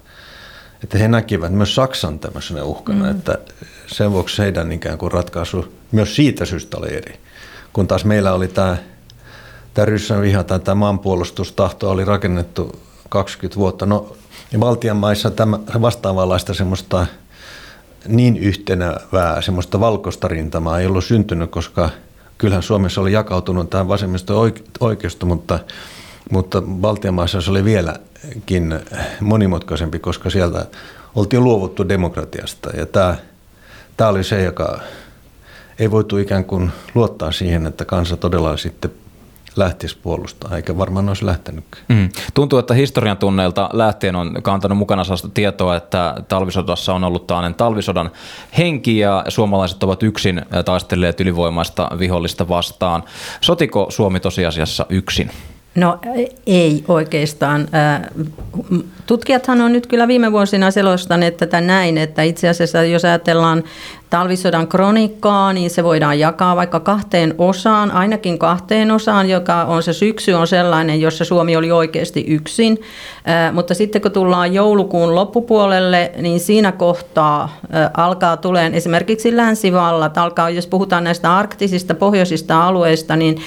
Että 0.83 0.97
he 0.97 1.07
näkivät 1.07 1.51
myös 1.51 1.75
Saksan 1.75 2.19
tämmöisenä 2.19 2.63
uhkana, 2.63 3.03
mm. 3.03 3.11
että 3.11 3.37
sen 3.87 4.11
vuoksi 4.11 4.41
heidän 4.41 4.71
ikään 4.71 4.97
kuin 4.97 5.11
ratkaisu 5.11 5.73
myös 5.91 6.15
siitä 6.15 6.45
syystä 6.45 6.77
oli 6.77 6.93
eri. 6.93 7.19
Kun 7.73 7.87
taas 7.87 8.05
meillä 8.05 8.33
oli 8.33 8.47
tämä, 8.47 8.77
tämä 9.73 9.85
ryssän 9.85 10.21
viha 10.21 10.43
tai 10.43 10.59
tämä 10.59 10.75
maanpuolustustahto 10.75 11.91
oli 11.91 12.05
rakennettu 12.05 12.79
20 13.09 13.59
vuotta. 13.59 13.85
No, 13.85 14.15
ja 14.51 14.59
Baltian 14.59 14.97
maissa 14.97 15.31
tämä 15.31 15.59
vastaavanlaista 15.81 16.53
semmoista 16.53 17.07
niin 18.07 18.37
yhtenävää 18.37 19.41
semmoista 19.41 19.79
valkoista 19.79 20.27
rintamaa 20.27 20.79
ei 20.79 20.87
ollut 20.87 21.03
syntynyt, 21.03 21.51
koska 21.51 21.89
kyllähän 22.37 22.63
Suomessa 22.63 23.01
oli 23.01 23.11
jakautunut 23.11 23.69
tämä 23.69 23.87
vasemmisto 23.87 24.51
oikeisto, 24.79 25.25
mutta, 25.25 25.59
mutta 26.31 26.61
Baltian 26.61 27.13
maissa 27.13 27.41
se 27.41 27.51
oli 27.51 27.65
vieläkin 27.65 28.79
monimutkaisempi, 29.19 29.99
koska 29.99 30.29
sieltä 30.29 30.65
oltiin 31.15 31.43
luovuttu 31.43 31.89
demokratiasta. 31.89 32.69
Ja 32.77 32.85
tämä, 32.85 33.15
tämä 33.97 34.09
oli 34.09 34.23
se, 34.23 34.43
joka 34.43 34.79
ei 35.79 35.91
voitu 35.91 36.17
ikään 36.17 36.45
kuin 36.45 36.71
luottaa 36.95 37.31
siihen, 37.31 37.67
että 37.67 37.85
kansa 37.85 38.17
todella 38.17 38.57
sitten 38.57 38.91
lähtisi 39.55 39.97
puolustaa, 39.97 40.55
eikä 40.55 40.77
varmaan 40.77 41.09
olisi 41.09 41.25
lähtenytkään. 41.25 41.85
Mm. 41.89 42.09
Tuntuu, 42.33 42.59
että 42.59 42.73
historian 42.73 43.17
tunneilta 43.17 43.69
lähtien 43.73 44.15
on 44.15 44.35
kantanut 44.43 44.77
mukana 44.77 45.03
sellaista 45.03 45.29
tietoa, 45.33 45.75
että 45.75 46.15
talvisodassa 46.27 46.93
on 46.93 47.03
ollut 47.03 47.27
tällainen 47.27 47.55
talvisodan 47.55 48.11
henki 48.57 48.99
ja 48.99 49.25
suomalaiset 49.27 49.83
ovat 49.83 50.03
yksin 50.03 50.41
taistelleet 50.65 51.21
ylivoimaista 51.21 51.89
vihollista 51.99 52.47
vastaan. 52.47 53.03
Sotiko 53.41 53.85
Suomi 53.89 54.19
tosiasiassa 54.19 54.85
yksin? 54.89 55.31
No 55.75 55.99
ei 56.47 56.83
oikeastaan. 56.87 57.67
Tutkijathan 59.05 59.61
on 59.61 59.71
nyt 59.71 59.87
kyllä 59.87 60.07
viime 60.07 60.31
vuosina 60.31 60.71
selostaneet 60.71 61.37
tätä 61.37 61.61
näin, 61.61 61.97
että 61.97 62.21
itse 62.23 62.49
asiassa 62.49 62.83
jos 62.83 63.05
ajatellaan 63.05 63.63
talvisodan 64.09 64.67
kronikkaa, 64.67 65.53
niin 65.53 65.69
se 65.69 65.83
voidaan 65.83 66.19
jakaa 66.19 66.55
vaikka 66.55 66.79
kahteen 66.79 67.35
osaan, 67.37 67.91
ainakin 67.91 68.39
kahteen 68.39 68.91
osaan, 68.91 69.29
joka 69.29 69.63
on 69.63 69.83
se 69.83 69.93
syksy 69.93 70.33
on 70.33 70.47
sellainen, 70.47 71.01
jossa 71.01 71.25
Suomi 71.25 71.55
oli 71.55 71.71
oikeasti 71.71 72.25
yksin. 72.27 72.81
mutta 73.53 73.73
sitten 73.73 74.01
kun 74.01 74.11
tullaan 74.11 74.53
joulukuun 74.53 75.15
loppupuolelle, 75.15 76.11
niin 76.21 76.39
siinä 76.39 76.71
kohtaa 76.71 77.57
alkaa 77.97 78.37
tuleen 78.37 78.73
esimerkiksi 78.73 79.37
länsivallat, 79.37 80.17
alkaa, 80.17 80.49
jos 80.49 80.67
puhutaan 80.67 81.03
näistä 81.03 81.37
arktisista 81.37 81.95
pohjoisista 81.95 82.67
alueista, 82.67 83.15
niin 83.15 83.37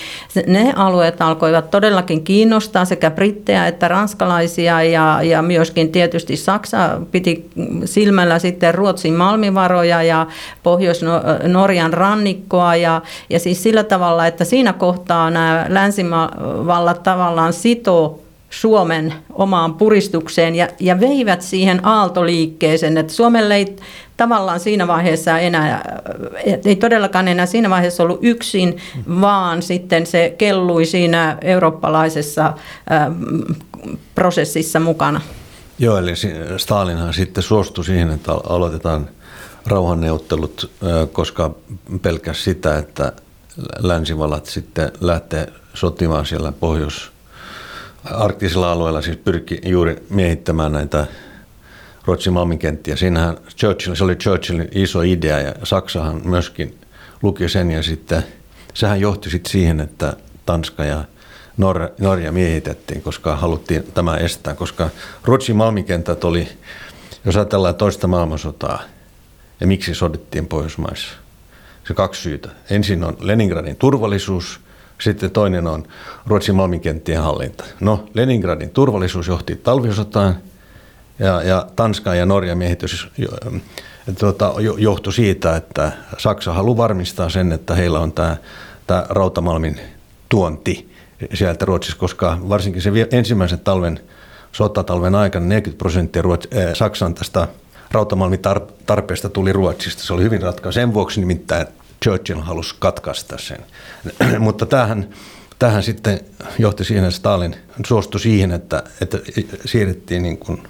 ne 0.47 0.73
alueet 0.77 1.23
alkoivat 1.23 1.71
todellakin 1.71 2.25
kiinnostaa 2.25 2.85
sekä 2.85 3.11
brittejä 3.11 3.67
että 3.67 3.88
ranskalaisia 3.88 4.83
ja, 4.83 5.21
ja 5.23 5.43
myöskin 5.43 5.93
tietysti 5.93 6.37
Saksa 6.37 7.00
piti 7.11 7.50
silmällä 7.85 8.38
sitten 8.38 8.75
Ruotsin 8.75 9.15
malmivaroja 9.15 10.03
ja 10.03 10.27
Pohjois-Norjan 10.62 11.93
rannikkoa 11.93 12.76
ja, 12.76 13.02
ja 13.31 13.38
siis 13.38 13.62
sillä 13.62 13.85
tavalla, 13.85 14.26
että 14.26 14.45
siinä 14.45 14.73
kohtaa 14.73 15.31
nämä 15.31 15.67
länsivallat 15.69 17.02
tavallaan 17.02 17.52
sitoo 17.52 18.21
Suomen 18.50 19.14
omaan 19.33 19.75
puristukseen 19.75 20.55
ja, 20.55 20.69
ja 20.81 21.00
veivät 21.00 21.43
siihen 21.43 21.87
aaltoliikkeeseen, 21.87 22.99
että 22.99 23.12
Suomelle 23.12 23.55
ei 23.55 23.76
tavallaan 24.17 24.61
siinä 24.61 24.87
vaiheessa 24.87 25.38
enää, 25.38 26.00
ei 26.64 26.76
todellakaan 26.76 27.28
enää 27.28 27.47
siinä 27.47 27.71
vaiheessa 27.71 28.02
ollut 28.02 28.19
yksin, 28.23 28.76
vaan 29.21 29.62
sitten 29.62 30.07
se 30.07 30.35
kellui 30.38 30.85
siinä 30.85 31.38
eurooppalaisessa 31.43 32.52
prosessissa 34.14 34.81
mukana. 34.81 35.21
Joo, 35.78 35.99
eli 35.99 36.12
Stalinhan 36.57 37.14
sitten 37.14 37.43
suostui 37.43 37.85
siihen, 37.85 38.11
että 38.11 38.33
aloitetaan 38.33 39.09
rauhanneuvottelut, 39.67 40.71
koska 41.12 41.55
pelkäs 42.03 42.45
sitä, 42.45 42.79
että 42.79 43.12
länsivallat 43.79 44.47
sitten 44.47 44.93
lähtee 45.00 45.53
sotimaan 45.75 46.27
siellä 46.27 46.53
pohjois 46.53 47.11
arktisilla 48.05 48.73
alueilla, 48.73 49.03
siis 49.03 49.17
pyrki 49.17 49.61
juuri 49.65 50.07
miehittämään 50.11 50.73
näitä 50.73 51.07
Ruotsin 52.05 52.33
malminkenttiä. 52.33 52.97
Siinähän 52.97 53.37
Churchill, 53.57 53.95
se 53.95 54.05
oli 54.05 54.17
Churchillin 54.17 54.69
iso 54.73 55.03
idea 55.03 55.41
ja 55.41 55.55
Saksahan 55.65 56.21
myöskin 56.25 56.79
luki 57.23 57.49
sen 57.49 57.71
ja 57.71 57.83
sitten 57.83 58.23
sehän 58.75 59.00
johti 59.00 59.31
sitten 59.31 59.53
siihen, 59.53 59.81
että 59.81 60.17
Tanska 60.47 60.85
ja 60.85 61.05
Norja, 61.57 61.91
Norja 61.99 62.33
miehitettiin, 62.33 63.03
koska 63.03 63.37
haluttiin 63.37 63.85
tämä 63.95 64.17
estää, 64.17 64.55
koska 64.55 64.91
Ruotsin 65.25 65.57
malmikentät 65.57 66.25
oli, 66.25 66.49
jos 67.25 67.37
ajatellaan 67.37 67.75
toista 67.75 68.07
maailmansotaa– 68.07 68.83
ja 69.61 69.67
miksi 69.67 69.95
sodittiin 69.95 70.47
Pohjoismaissa. 70.47 71.15
Se 71.87 71.95
kaksi 71.95 72.23
syytä. 72.23 72.49
Ensin 72.71 73.05
on 73.05 73.17
Leningradin 73.21 73.77
turvallisuus, 73.77 74.61
sitten 75.00 75.31
toinen 75.31 75.67
on 75.67 75.85
Ruotsin 76.27 76.55
malminkenttien 76.55 77.23
hallinta. 77.23 77.65
No, 77.81 78.09
Leningradin 78.15 78.71
turvallisuus 78.71 79.27
johti 79.27 79.57
talvisotaan 79.57 80.37
ja, 81.19 81.43
ja 81.43 81.67
Tanskan 81.77 82.19
ja 82.19 82.27
Norjan 82.27 82.59
miehitys 82.59 83.09
tuota, 84.19 84.55
johtui 84.79 85.12
siitä, 85.12 85.57
että 85.57 85.93
Saksa 86.19 86.53
haluaa 86.53 86.77
varmistaa 86.77 87.29
sen, 87.29 87.53
että 87.53 87.75
heillä 87.75 88.00
on 88.00 88.12
tämä, 88.12 88.37
tämä 88.87 89.07
rautamalmin 89.09 89.81
tuonti 90.29 90.93
sieltä 91.35 91.65
Ruotsissa, 91.65 91.99
koska 91.99 92.38
varsinkin 92.49 92.83
se 92.83 92.91
ensimmäisen 93.12 93.61
talven, 93.61 94.00
sotatalven 94.53 95.15
aikana 95.15 95.47
40 95.47 95.79
prosenttia 95.79 96.23
Ruotsi, 96.23 96.49
äh, 96.57 96.75
Saksan 96.75 97.15
tästä 97.15 97.49
Rautamalmin 97.90 98.40
tarpeesta 98.87 99.28
tuli 99.28 99.52
Ruotsista. 99.52 100.02
Se 100.02 100.12
oli 100.12 100.23
hyvin 100.23 100.42
ratkaisu. 100.42 100.75
Sen 100.75 100.95
vuoksi 100.95 101.21
nimittäin 101.21 101.66
Churchill 102.04 102.40
halusi 102.40 102.75
katkaista 102.78 103.38
sen. 103.38 103.59
Mutta 104.38 104.66
tähän, 104.66 105.09
tähän 105.59 105.83
sitten 105.83 106.21
johti 106.59 106.85
siihen, 106.85 107.04
että 107.04 107.16
Stalin 107.16 107.57
suostui 107.87 108.21
siihen, 108.21 108.52
että, 108.52 108.83
että 109.02 109.18
siirrettiin 109.64 110.23
niin 110.23 110.38
kuin 110.38 110.62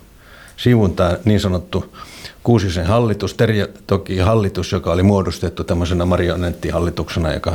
sivun 0.56 0.96
tämä 0.96 1.16
niin 1.25 1.40
sanottu 1.40 1.96
Kuusisen 2.42 2.87
hallitus, 2.87 3.34
Terje 3.34 3.68
toki 3.87 4.18
hallitus, 4.18 4.72
joka 4.72 4.92
oli 4.92 5.02
muodostettu 5.02 5.64
tämmöisenä 5.64 6.04
marionettihallituksena, 6.04 7.32
joka 7.32 7.52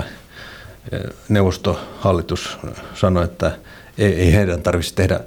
eh, 0.91 1.01
neuvostohallitus 1.29 2.58
sanoi, 2.96 3.24
että 3.24 3.51
ei, 3.98 4.13
ei 4.13 4.34
heidän 4.34 4.62
tarvitsisi 4.62 4.96
tehdä 4.96 5.20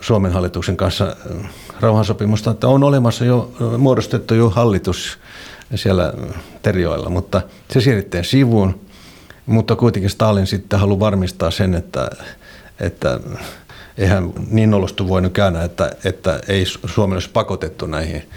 Suomen 0.00 0.32
hallituksen 0.32 0.76
kanssa 0.76 1.16
rauhansopimusta, 1.80 2.50
että 2.50 2.68
on 2.68 2.84
olemassa 2.84 3.24
jo 3.24 3.52
muodostettu 3.78 4.34
jo 4.34 4.50
hallitus 4.50 5.18
siellä 5.74 6.12
Terjoilla, 6.62 7.10
mutta 7.10 7.42
se 7.70 7.80
siirrettiin 7.80 8.24
sivuun, 8.24 8.80
mutta 9.46 9.76
kuitenkin 9.76 10.10
Stalin 10.10 10.46
sitten 10.46 10.80
haluaa 10.80 11.00
varmistaa 11.00 11.50
sen, 11.50 11.74
että, 11.74 12.10
että 12.80 13.20
eihän 13.98 14.32
niin 14.50 14.74
olostu 14.74 15.08
voinut 15.08 15.32
käydä, 15.32 15.62
että, 15.62 15.92
että 16.04 16.40
ei 16.48 16.64
Suomi 16.66 17.14
olisi 17.14 17.30
pakotettu 17.30 17.86
näihin 17.86 18.28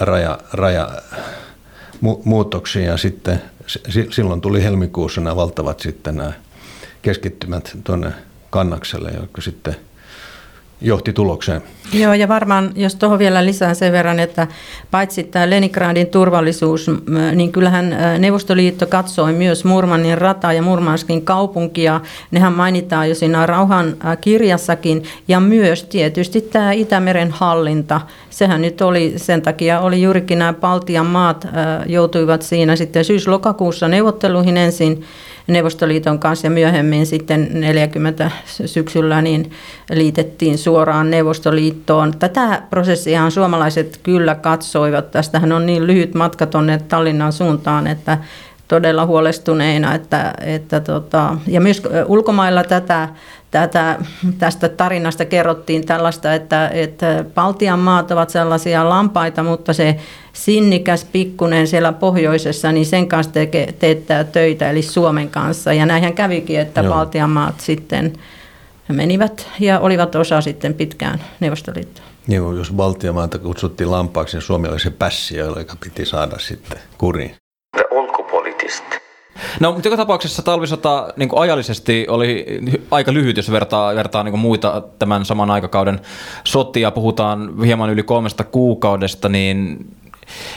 raja, 0.00 0.38
raja 0.52 0.88
muutoksiin. 2.24 2.84
Ja 2.84 2.96
sitten 2.96 3.42
silloin 4.10 4.40
tuli 4.40 4.62
helmikuussa 4.62 5.20
nämä 5.20 5.36
valtavat 5.36 5.80
sitten 5.80 6.16
nämä 6.16 6.32
keskittymät 7.02 7.76
tuonne 7.84 8.12
Kannakselle, 8.50 9.10
jotka 9.10 9.40
sitten 9.42 9.76
johti 10.80 11.12
tulokseen. 11.12 11.62
Joo, 11.92 12.14
ja 12.14 12.28
varmaan, 12.28 12.70
jos 12.74 12.94
tuohon 12.94 13.18
vielä 13.18 13.46
lisää 13.46 13.74
sen 13.74 13.92
verran, 13.92 14.20
että 14.20 14.46
paitsi 14.90 15.24
tämä 15.24 15.50
Leningradin 15.50 16.06
turvallisuus, 16.06 16.90
niin 17.34 17.52
kyllähän 17.52 17.96
Neuvostoliitto 18.18 18.86
katsoi 18.86 19.32
myös 19.32 19.64
Murmanin 19.64 20.18
rataa 20.18 20.52
ja 20.52 20.62
Murmanskin 20.62 21.22
kaupunkia. 21.22 22.00
Nehän 22.30 22.52
mainitaan 22.52 23.08
jo 23.08 23.14
siinä 23.14 23.46
rauhan 23.46 23.96
kirjassakin. 24.20 25.02
Ja 25.28 25.40
myös 25.40 25.84
tietysti 25.84 26.40
tämä 26.40 26.72
Itämeren 26.72 27.30
hallinta. 27.30 28.00
Sehän 28.30 28.62
nyt 28.62 28.80
oli, 28.80 29.14
sen 29.16 29.42
takia 29.42 29.80
oli 29.80 30.02
juurikin 30.02 30.38
nämä 30.38 30.52
Baltian 30.52 31.06
maat 31.06 31.48
joutuivat 31.86 32.42
siinä 32.42 32.76
sitten 32.76 33.04
syys-lokakuussa 33.04 33.88
neuvotteluihin 33.88 34.56
ensin 34.56 35.04
Neuvostoliiton 35.46 36.18
kanssa 36.18 36.46
ja 36.46 36.50
myöhemmin 36.50 37.06
sitten 37.06 37.48
40 37.52 38.30
syksyllä 38.46 39.22
niin 39.22 39.50
liitettiin 39.90 40.58
suoraan 40.58 41.10
Neuvostoliittoon. 41.10 42.18
Tätä 42.18 42.62
prosessia 42.70 43.30
suomalaiset 43.30 44.00
kyllä 44.02 44.34
katsoivat. 44.34 45.10
Tästähän 45.10 45.52
on 45.52 45.66
niin 45.66 45.86
lyhyt 45.86 46.14
matka 46.14 46.46
tuonne 46.46 46.78
Tallinnan 46.88 47.32
suuntaan, 47.32 47.86
että 47.86 48.18
todella 48.68 49.06
huolestuneina. 49.06 49.94
Että, 49.94 50.34
että 50.40 50.80
tota, 50.80 51.36
ja 51.46 51.60
myös 51.60 51.82
ulkomailla 52.06 52.64
tätä, 52.64 53.08
tätä, 53.50 53.98
tästä 54.38 54.68
tarinasta 54.68 55.24
kerrottiin 55.24 55.86
tällaista, 55.86 56.34
että, 56.34 56.68
että 56.68 57.24
Baltian 57.34 57.78
maat 57.78 58.10
ovat 58.10 58.30
sellaisia 58.30 58.88
lampaita, 58.88 59.42
mutta 59.42 59.72
se 59.72 59.96
sinnikäs 60.32 61.04
pikkunen 61.04 61.66
siellä 61.66 61.92
pohjoisessa, 61.92 62.72
niin 62.72 62.86
sen 62.86 63.08
kanssa 63.08 63.32
te, 63.32 63.48
teettää 63.78 64.24
töitä, 64.24 64.70
eli 64.70 64.82
Suomen 64.82 65.30
kanssa. 65.30 65.72
Ja 65.72 65.86
näinhän 65.86 66.12
kävikin, 66.12 66.60
että 66.60 66.80
Joo. 66.80 66.94
Baltian 66.94 67.30
maat 67.30 67.60
sitten 67.60 68.12
menivät 68.88 69.48
ja 69.60 69.80
olivat 69.80 70.14
osa 70.14 70.40
sitten 70.40 70.74
pitkään 70.74 71.22
Neuvostoliittoa. 71.40 72.04
Joo, 72.28 72.52
jos 72.52 72.72
Baltian 72.72 73.14
maata 73.14 73.38
kutsuttiin 73.38 73.90
lampaaksi, 73.90 74.36
niin 74.36 74.42
Suomi 74.42 74.68
oli 74.68 74.80
se 74.80 74.90
pässi, 74.90 75.36
joka 75.36 75.76
piti 75.80 76.04
saada 76.04 76.38
sitten 76.38 76.78
kuriin. 76.98 77.34
No, 79.60 79.72
mutta 79.72 79.88
joka 79.88 79.96
tapauksessa 79.96 80.42
talvisota 80.42 81.08
niin 81.16 81.28
kuin 81.28 81.40
ajallisesti 81.40 82.06
oli 82.08 82.60
aika 82.90 83.12
lyhyt, 83.12 83.36
jos 83.36 83.50
vertaa, 83.50 83.94
vertaa 83.94 84.22
niin 84.22 84.32
kuin 84.32 84.40
muita 84.40 84.82
tämän 84.98 85.24
saman 85.24 85.50
aikakauden 85.50 86.00
sotia. 86.44 86.90
Puhutaan 86.90 87.62
hieman 87.64 87.90
yli 87.90 88.02
kolmesta 88.02 88.44
kuukaudesta, 88.44 89.28
niin 89.28 89.86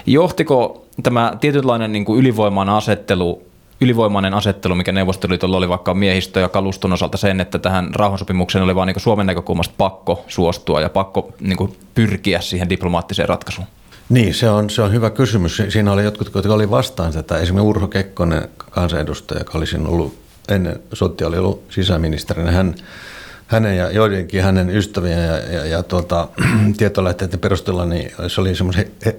johtiko 0.06 0.86
tämä 1.04 1.34
tietynlainen 1.42 1.92
niin 1.92 2.06
kuin 2.06 2.20
ylivoiman 2.20 2.70
asettelu 2.70 3.50
ylivoimainen 3.82 4.34
asettelu, 4.34 4.76
mikä 4.76 4.92
Neuvostoliitolla 4.92 5.58
oli 5.58 5.70
vaikka 5.70 5.94
miehistö- 5.94 6.40
ja 6.40 6.50
kaluston 6.50 6.94
osalta 6.94 7.18
sen, 7.18 7.42
että 7.42 7.60
tähän 7.60 7.96
rauhansopimukseen 7.96 8.64
oli 8.64 8.76
vain 8.76 8.88
niin 8.88 9.00
Suomen 9.00 9.26
näkökulmasta 9.26 9.74
pakko 9.78 10.24
suostua 10.28 10.82
ja 10.82 10.90
pakko 10.90 11.32
niin 11.40 11.78
pyrkiä 11.96 12.42
siihen 12.42 12.70
diplomaattiseen 12.70 13.30
ratkaisuun? 13.30 13.68
Niin, 14.10 14.34
se 14.34 14.50
on, 14.50 14.70
se 14.70 14.82
on 14.82 14.92
hyvä 14.94 15.10
kysymys. 15.10 15.62
Siinä 15.70 15.92
oli 15.92 16.04
jotkut, 16.04 16.36
jotka 16.36 16.54
oli 16.54 16.70
vastaan 16.70 17.14
tätä. 17.14 17.38
Esimerkiksi 17.38 17.70
Urho 17.70 17.88
Kekkonen, 17.88 18.50
kansanedustaja, 18.70 19.42
joka 19.42 19.58
olisi 19.58 19.78
ollut 19.78 20.20
ennen 20.50 20.80
sotia, 20.94 21.28
oli 21.28 21.38
ollut 21.38 21.64
sisäministerinä. 21.70 22.52
Hän, 22.52 22.76
hänen 23.48 23.78
ja 23.78 23.92
joidenkin 23.92 24.44
hänen 24.44 24.70
ystävien 24.70 25.26
ja, 25.26 25.38
ja, 25.38 25.66
ja 25.66 25.84
tuota, 25.84 26.28
tietolähteiden 26.78 27.40
perusteella 27.40 27.86
niin 27.86 28.12
se 28.28 28.42
oli 28.42 28.56
semmoisen 28.56 28.92
he, 29.06 29.18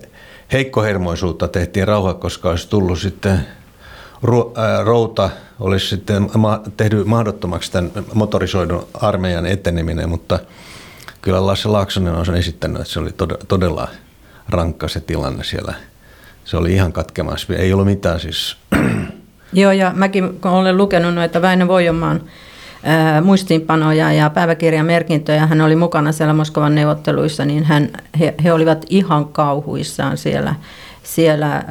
heikkohermoisuutta 0.53 1.49
tehtiin 1.49 1.89
rauha, 1.89 2.15
koska 2.15 2.51
olisi 2.51 2.69
tullut 2.69 2.99
sitten 2.99 3.47
ää, 4.57 4.85
routa, 4.85 5.31
olisi 5.61 5.87
sitten 5.87 6.31
tehty 6.77 7.05
mahdottomaksi 7.05 7.73
tämän 7.73 7.91
motorisoidun 8.15 8.87
armeijan 8.95 9.47
eteneminen, 9.47 10.09
mutta 10.09 10.39
kyllä 11.23 11.47
Lasse 11.47 11.69
Laaksonen 11.69 12.15
on 12.15 12.27
sen 12.27 12.35
esittänyt, 12.35 12.81
että 12.81 12.93
se 12.93 13.01
oli 13.01 13.11
todella 13.49 13.89
rankka 14.49 14.89
se 14.89 15.01
tilanne 15.01 15.45
siellä. 15.45 15.75
Se 16.45 16.57
oli 16.57 16.73
ihan 16.73 16.93
katkemassa. 16.93 17.55
Ei 17.55 17.73
ollut 17.73 17.87
mitään 17.87 18.21
siis. 18.21 18.57
Joo, 19.53 19.73
ja 19.73 19.93
mäkin 19.95 20.41
kun 20.41 20.51
olen 20.51 20.77
lukenut 20.77 21.15
noita 21.15 21.43
Väinö 21.43 21.69
Voijomaan 21.69 22.21
muistiinpanoja 23.23 24.13
ja 24.13 24.31
päiväkirjamerkintöjä, 24.31 25.47
hän 25.47 25.61
oli 25.61 25.77
mukana 25.77 26.13
siellä 26.13 26.35
Moskovan 26.35 26.75
neuvotteluissa, 26.75 27.45
niin 27.45 27.65
hän, 27.65 27.89
he, 28.21 28.35
he 28.45 28.53
olivat 28.53 28.87
ihan 28.91 29.25
kauhuissaan 29.25 30.19
siellä, 30.19 30.55
siellä 31.03 31.65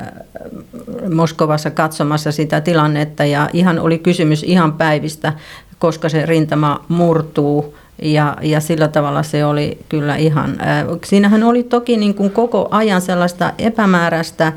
Moskovassa 1.13 1.71
katsomassa 1.71 2.31
sitä 2.31 2.61
tilannetta. 2.61 3.25
Ja 3.25 3.49
ihan 3.53 3.79
oli 3.79 3.97
kysymys 3.97 4.43
ihan 4.43 4.73
päivistä, 4.73 5.33
koska 5.79 6.09
se 6.09 6.25
rintama 6.25 6.85
murtuu. 6.87 7.75
Ja, 8.01 8.37
ja 8.41 8.59
sillä 8.59 8.87
tavalla 8.87 9.23
se 9.23 9.45
oli 9.45 9.77
kyllä 9.89 10.15
ihan, 10.15 10.49
äh, 10.61 10.85
siinähän 11.05 11.43
oli 11.43 11.63
toki 11.63 11.97
niin 11.97 12.13
kuin 12.13 12.31
koko 12.31 12.67
ajan 12.71 13.01
sellaista 13.01 13.53
epämääräistä, 13.57 14.53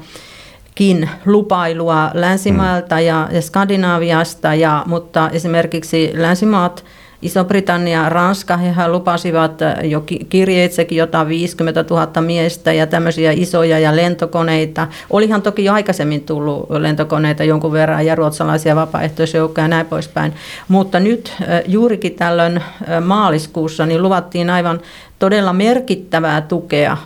lupailua 1.26 2.10
länsimailta 2.14 3.00
ja, 3.00 3.28
ja 3.32 3.42
Skandinaaviasta, 3.42 4.54
ja, 4.54 4.82
mutta 4.86 5.30
esimerkiksi 5.30 6.12
länsimaat– 6.14 6.84
Iso-Britannia, 7.22 8.08
Ranska, 8.08 8.56
hehän 8.56 8.92
lupasivat 8.92 9.62
äh, 9.62 9.74
jo 9.84 10.04
kirjeitsekin 10.28 10.98
jotain 10.98 11.28
50 11.28 11.84
000 11.90 12.20
miestä 12.20 12.72
ja 12.72 12.86
tämmöisiä 12.86 13.32
isoja 13.32 13.78
ja 13.78 13.96
lentokoneita. 13.96 14.88
Olihan 15.10 15.42
toki 15.42 15.64
jo 15.64 15.72
aikaisemmin 15.72 16.20
tullut 16.20 16.70
lentokoneita 16.70 17.44
jonkun 17.44 17.72
verran 17.72 18.06
ja 18.06 18.14
ruotsalaisia 18.14 18.76
vapaaehtoisjoukkoja 18.76 19.64
ja 19.64 19.68
näin 19.68 19.86
poispäin. 19.86 20.32
Mutta 20.68 21.00
nyt 21.00 21.32
äh, 21.40 21.62
juurikin 21.66 22.14
tällöin 22.14 22.56
äh, 22.56 23.02
maaliskuussa 23.04 23.86
niin 23.86 24.02
luvattiin 24.02 24.50
aivan 24.50 24.80
todella 25.22 25.52
merkittävää 25.52 26.40
tukea 26.40 26.96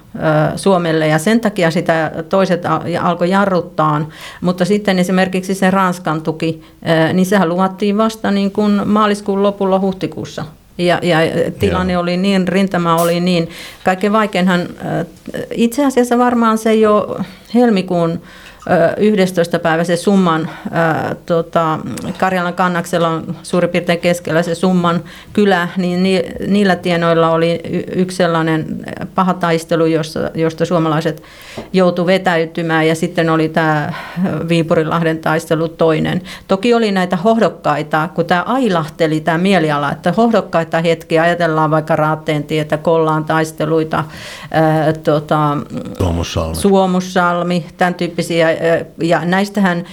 Suomelle 0.57 1.07
ja 1.07 1.19
sen 1.19 1.41
takia 1.41 1.71
sitä 1.71 2.13
toiset 2.29 2.63
alkoi 3.01 3.31
jarruttaa. 3.31 4.09
Mutta 4.41 4.65
sitten 4.65 4.99
esimerkiksi 4.99 5.55
se 5.55 5.71
Ranskan 5.71 6.23
tuki, 6.23 6.63
niin 7.13 7.27
sehän 7.27 7.49
luvattiin 7.49 7.99
vasta 7.99 8.31
niin 8.31 8.51
kuin 8.51 8.89
maaliskuun 8.89 9.43
lopulla 9.43 9.81
huhtikuussa. 9.81 10.45
Ja, 10.79 10.99
ja 11.03 11.19
tilanne 11.59 11.93
Joo. 11.93 12.03
oli 12.03 12.17
niin, 12.17 12.49
rintama 12.49 12.97
oli 12.97 13.21
niin. 13.21 13.49
Kaikkein 13.85 14.13
vaikeinhan, 14.13 14.61
itse 15.51 15.85
asiassa 15.85 16.19
varmaan 16.19 16.59
se 16.59 16.75
jo 16.75 17.21
helmikuun 17.55 18.21
11. 18.97 19.59
päivä 19.59 19.85
se 19.85 19.97
summan, 19.97 20.51
tota, 21.27 21.79
Karjalan 22.19 22.55
kannaksella 22.55 23.09
on 23.09 23.37
suurin 23.43 23.71
piirtein 23.71 24.01
keskellä 24.01 24.43
se 24.43 24.55
summan 24.55 25.05
kylä, 25.33 25.69
niin 25.77 26.03
ni, 26.03 26.25
niillä 26.47 26.77
tienoilla 26.77 27.31
oli 27.31 27.61
yksi 27.97 28.17
sellainen 28.17 28.67
paha 29.17 29.35
taistelu, 29.35 29.87
josta, 29.87 30.21
josta 30.35 30.65
suomalaiset 30.65 31.23
joutu 31.73 32.07
vetäytymään 32.07 32.87
ja 32.89 32.95
sitten 32.95 33.31
oli 33.31 33.49
tämä 33.49 33.93
Viipurinlahden 34.49 35.19
taistelu 35.19 35.69
toinen. 35.69 36.23
Toki 36.49 36.75
oli 36.75 36.93
näitä 36.93 37.17
hohdokkaita, 37.17 38.09
kun 38.15 38.25
tämä 38.25 38.43
ailahteli 38.43 39.21
tämä 39.21 39.39
mieliala, 39.39 39.93
että 39.93 40.13
hohdokkaita 40.17 40.81
hetkiä 40.81 41.23
ajatellaan 41.23 41.71
vaikka 41.71 41.97
Raatteen 41.97 42.45
tietä, 42.45 42.77
Kollaan 42.77 43.25
taisteluita, 43.25 44.05
ää, 44.51 44.93
tota, 44.93 45.57
Suomussalmi. 45.99 46.57
Suomussalmi, 46.57 47.67
tämän 47.77 47.95
tyyppisiä 47.95 48.49
ja 49.03 49.25
näistähän 49.25 49.85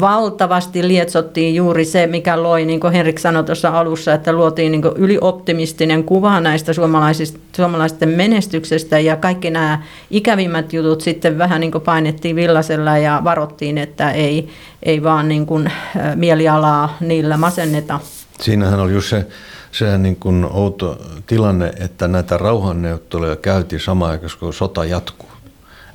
valtavasti 0.00 0.88
lietsottiin 0.88 1.54
juuri 1.54 1.84
se, 1.84 2.06
mikä 2.06 2.42
loi, 2.42 2.64
niin 2.64 2.80
kuin 2.80 2.92
Henrik 2.92 3.18
sanoi 3.18 3.44
tuossa 3.44 3.68
alussa, 3.68 4.14
että 4.14 4.32
luotiin 4.32 4.72
niin 4.72 4.82
ylioptimistinen 4.96 6.04
kuva 6.04 6.40
näistä 6.40 6.72
suomalaisista, 6.72 7.38
suomalaisten 7.56 8.08
menestyksestä 8.08 8.98
ja 8.98 9.16
kaikki 9.16 9.50
nämä 9.50 9.82
ikävimmät 10.10 10.72
jutut 10.72 11.00
sitten 11.00 11.38
vähän 11.38 11.60
niin 11.60 11.72
painettiin 11.84 12.36
villasella 12.36 12.98
ja 12.98 13.20
varottiin, 13.24 13.78
että 13.78 14.10
ei, 14.10 14.48
ei 14.82 15.02
vaan 15.02 15.28
niin 15.28 15.46
kuin 15.46 15.72
mielialaa 16.14 16.96
niillä 17.00 17.36
masenneta. 17.36 18.00
Siinähän 18.40 18.80
oli 18.80 18.92
just 18.92 19.08
se, 19.08 19.26
se 19.72 19.98
niin 19.98 20.16
kuin 20.16 20.46
outo 20.50 20.98
tilanne, 21.26 21.72
että 21.80 22.08
näitä 22.08 22.38
rauhanneuvotteluja 22.38 23.36
käytiin 23.36 23.80
samaan 23.80 24.10
aikaan, 24.10 24.30
kun 24.40 24.52
sota 24.52 24.84
jatkuu. 24.84 25.28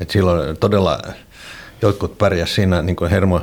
Et 0.01 0.09
silloin 0.09 0.57
todella 0.57 0.99
jotkut 1.81 2.17
pärjäs 2.17 2.55
siinä 2.55 2.81
niin 2.81 2.95
kuin 2.95 3.11
hermo, 3.11 3.41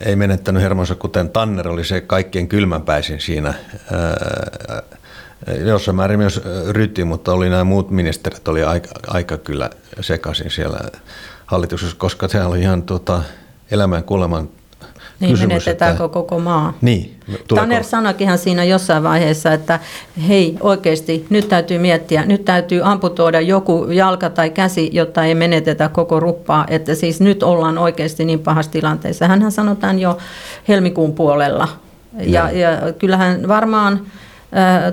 ei 0.00 0.16
menettänyt 0.16 0.62
hermonsa, 0.62 0.94
kuten 0.94 1.30
Tanner 1.30 1.68
oli 1.68 1.84
se 1.84 2.00
kaikkein 2.00 2.48
kylmänpäisin 2.48 3.20
siinä. 3.20 3.54
Jossain 5.64 5.96
määrin 5.96 6.18
myös 6.18 6.40
Ryti, 6.70 7.04
mutta 7.04 7.32
oli 7.32 7.50
nämä 7.50 7.64
muut 7.64 7.90
ministerit, 7.90 8.48
oli 8.48 8.62
aika, 8.62 8.88
aika 9.06 9.38
kyllä 9.38 9.70
sekaisin 10.00 10.50
siellä 10.50 10.78
hallituksessa, 11.46 11.96
koska 11.98 12.28
se 12.28 12.42
oli 12.42 12.60
ihan 12.60 12.82
tuota, 12.82 13.22
elämän 13.70 14.04
kuoleman 14.04 14.48
niin, 15.20 15.30
kysymys, 15.30 15.48
menetetäänkö 15.66 16.04
että... 16.04 16.14
koko 16.14 16.38
maa? 16.38 16.72
Niin. 16.80 17.16
Tuleeko... 17.26 17.54
Tanner 17.54 17.84
sanoikin 17.84 18.38
siinä 18.38 18.64
jossain 18.64 19.02
vaiheessa, 19.02 19.52
että 19.52 19.80
hei 20.28 20.56
oikeasti 20.60 21.26
nyt 21.30 21.48
täytyy 21.48 21.78
miettiä, 21.78 22.24
nyt 22.26 22.44
täytyy 22.44 22.80
amputoida 22.84 23.40
joku 23.40 23.86
jalka 23.90 24.30
tai 24.30 24.50
käsi, 24.50 24.90
jotta 24.92 25.24
ei 25.24 25.34
menetetä 25.34 25.88
koko 25.88 26.20
ruppaa, 26.20 26.64
että 26.68 26.94
siis 26.94 27.20
nyt 27.20 27.42
ollaan 27.42 27.78
oikeasti 27.78 28.24
niin 28.24 28.38
pahassa 28.38 28.72
tilanteessa. 28.72 29.28
Hänhän 29.28 29.52
sanotaan 29.52 29.98
jo 29.98 30.18
helmikuun 30.68 31.12
puolella. 31.12 31.68
Ja, 32.20 32.50
ja 32.50 32.68
kyllähän 32.98 33.48
varmaan 33.48 34.00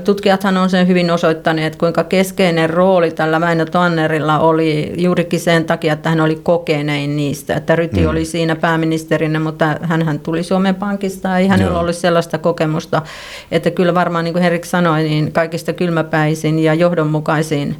Tutkijathan 0.04 0.58
on 0.58 0.70
sen 0.70 0.88
hyvin 0.88 1.12
osoittaneet, 1.12 1.76
kuinka 1.76 2.04
keskeinen 2.04 2.70
rooli 2.70 3.12
tällä 3.12 3.42
Väinö 3.42 3.66
Tannerilla 3.66 4.40
oli 4.40 4.94
juurikin 4.98 5.40
sen 5.40 5.66
takia, 5.66 5.94
että 5.94 6.10
hän 6.10 6.22
oli 6.22 6.36
kokenein 6.44 7.16
niistä. 7.16 7.56
Että 7.56 7.76
Ryti 7.76 8.02
mm. 8.02 8.10
oli 8.10 8.26
siinä 8.26 8.56
pääministerinä, 8.56 9.40
mutta 9.40 9.66
hän 9.82 10.20
tuli 10.20 10.44
Suomen 10.44 10.76
Pankista, 10.76 11.38
ei 11.38 11.48
hänellä 11.48 11.80
ollut 11.80 11.96
sellaista 11.96 12.38
kokemusta. 12.38 13.02
Että 13.52 13.72
kyllä 13.72 13.94
varmaan, 13.94 14.24
niin 14.24 14.34
kuin 14.34 14.44
Herik 14.44 14.66
sanoi, 14.66 15.04
niin 15.04 15.32
kaikista 15.32 15.74
kylmäpäisin 15.74 16.60
ja 16.60 16.74
johdonmukaisin 16.74 17.76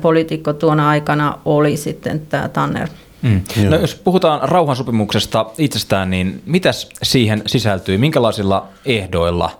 poliitikko 0.00 0.52
tuona 0.52 0.88
aikana 0.88 1.38
oli 1.44 1.76
sitten 1.76 2.20
tämä 2.20 2.48
Tanner. 2.48 2.88
Mm. 3.22 3.40
No, 3.68 3.76
jos 3.76 3.94
puhutaan 3.94 4.48
rauhansopimuksesta 4.48 5.46
itsestään, 5.58 6.10
niin 6.10 6.42
mitäs 6.46 6.88
siihen 7.02 7.42
sisältyy? 7.46 7.98
Minkälaisilla 7.98 8.66
ehdoilla 8.86 9.50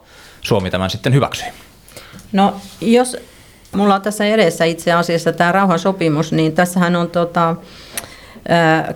Suomi 0.49 0.71
tämän 0.71 0.91
sitten 0.91 1.15
hyväksyi? 1.15 1.49
No 2.33 2.55
jos 2.81 3.17
mulla 3.73 3.95
on 3.95 4.03
tässä 4.03 4.27
edessä 4.27 4.65
itse 4.65 4.93
asiassa 4.93 5.33
tämä 5.33 5.53
rauhansopimus, 5.53 6.33
niin 6.33 6.53
tässähän 6.53 6.97
on 6.97 7.11
tota, 7.11 7.57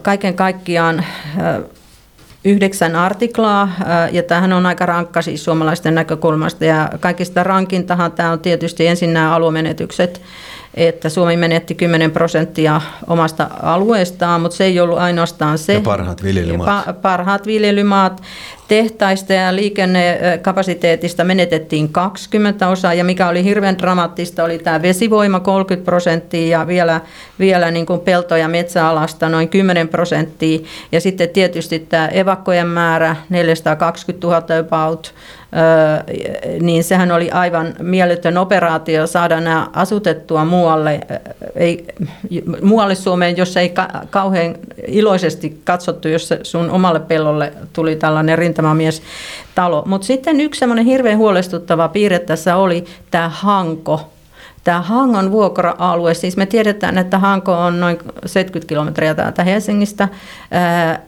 kaiken 0.03 0.35
kaikkiaan 0.35 1.05
yhdeksän 2.45 2.97
artiklaa, 2.97 3.73
ja 4.13 4.23
tämähän 4.23 4.53
on 4.53 4.67
aika 4.67 4.87
rankka 4.87 5.23
siis 5.23 5.45
suomalaisten 5.45 5.95
näkökulmasta, 5.95 6.65
ja 6.65 6.91
kaikista 7.01 7.45
rankintahan 7.45 8.13
tämä 8.13 8.33
on 8.33 8.41
tietysti 8.41 8.87
ensin 8.87 9.13
nämä 9.13 9.35
aluemenetykset, 9.35 10.23
että 10.75 11.09
Suomi 11.09 11.37
menetti 11.37 11.75
10 11.75 12.11
prosenttia 12.11 12.81
omasta 13.07 13.51
alueestaan, 13.63 14.41
mutta 14.41 14.57
se 14.57 14.65
ei 14.65 14.81
ollut 14.81 14.99
ainoastaan 14.99 15.59
se. 15.59 15.73
Ja 15.73 15.81
parhaat 15.81 16.23
viljelymaat. 16.23 16.87
Pa- 16.87 16.93
parhaat 16.93 17.47
viljelymaat. 17.47 18.23
Tehtaista 18.69 19.33
ja 19.33 19.57
liikennekapasiteetista 19.57 21.25
menetettiin 21.25 21.89
20 21.89 22.69
osaa, 22.69 22.95
ja 22.95 23.05
mikä 23.05 23.29
oli 23.29 23.45
hirveän 23.45 23.79
dramaattista, 23.79 24.45
oli 24.45 24.59
tämä 24.59 24.83
vesivoima 24.83 25.41
30 25.41 25.85
prosenttia 25.85 26.59
ja 26.59 26.67
vielä, 26.67 27.01
vielä 27.39 27.71
niin 27.71 27.87
kuin 27.87 28.01
pelto- 28.01 28.37
ja 28.37 28.49
metsäalasta 28.49 29.29
noin 29.29 29.49
10 29.49 29.89
prosenttia. 29.89 30.59
Ja 30.93 31.01
sitten 31.01 31.29
tietysti 31.29 31.79
tämä 31.79 32.09
evakkojen 32.09 32.67
määrä 32.67 33.17
420 33.29 34.27
000 34.27 34.59
about, 34.59 35.15
niin 36.61 36.85
sehän 36.85 37.13
oli 37.13 37.31
aivan 37.31 37.75
mieletön 37.81 38.39
operaatio 38.39 39.07
saada 39.07 39.41
nämä 39.41 39.69
asutettua 39.73 40.45
muualle, 40.45 41.01
ei, 41.55 41.87
muualle 42.63 42.95
Suomeen, 42.95 43.37
jos 43.37 43.57
ei 43.57 43.69
ka, 43.69 43.89
kauhean 44.11 44.55
iloisesti 44.87 45.61
katsottu, 45.65 46.09
jos 46.09 46.35
sun 46.43 46.71
omalle 46.71 47.01
pellolle 47.01 47.53
tuli 47.73 47.97
tällainen 47.97 48.39
rintamamies 48.39 49.03
talo. 49.55 49.83
Mutta 49.87 50.07
sitten 50.07 50.41
yksi 50.41 50.59
semmoinen 50.59 50.85
hirveän 50.85 51.19
huolestuttava 51.19 51.89
piirre 51.89 52.19
tässä 52.19 52.57
oli 52.57 52.85
tämä 53.11 53.29
hanko, 53.29 54.13
Tämä 54.65 54.83
Hangon 54.83 55.31
vuokra-alue, 55.31 56.15
siis 56.15 56.37
me 56.37 56.47
tiedetään, 56.47 56.99
että 56.99 57.19
Hanko 57.19 57.53
on 57.53 57.81
noin 57.81 57.99
70 58.27 58.69
kilometriä 58.69 59.15
täältä 59.15 59.45
Helsingistä, 59.45 60.09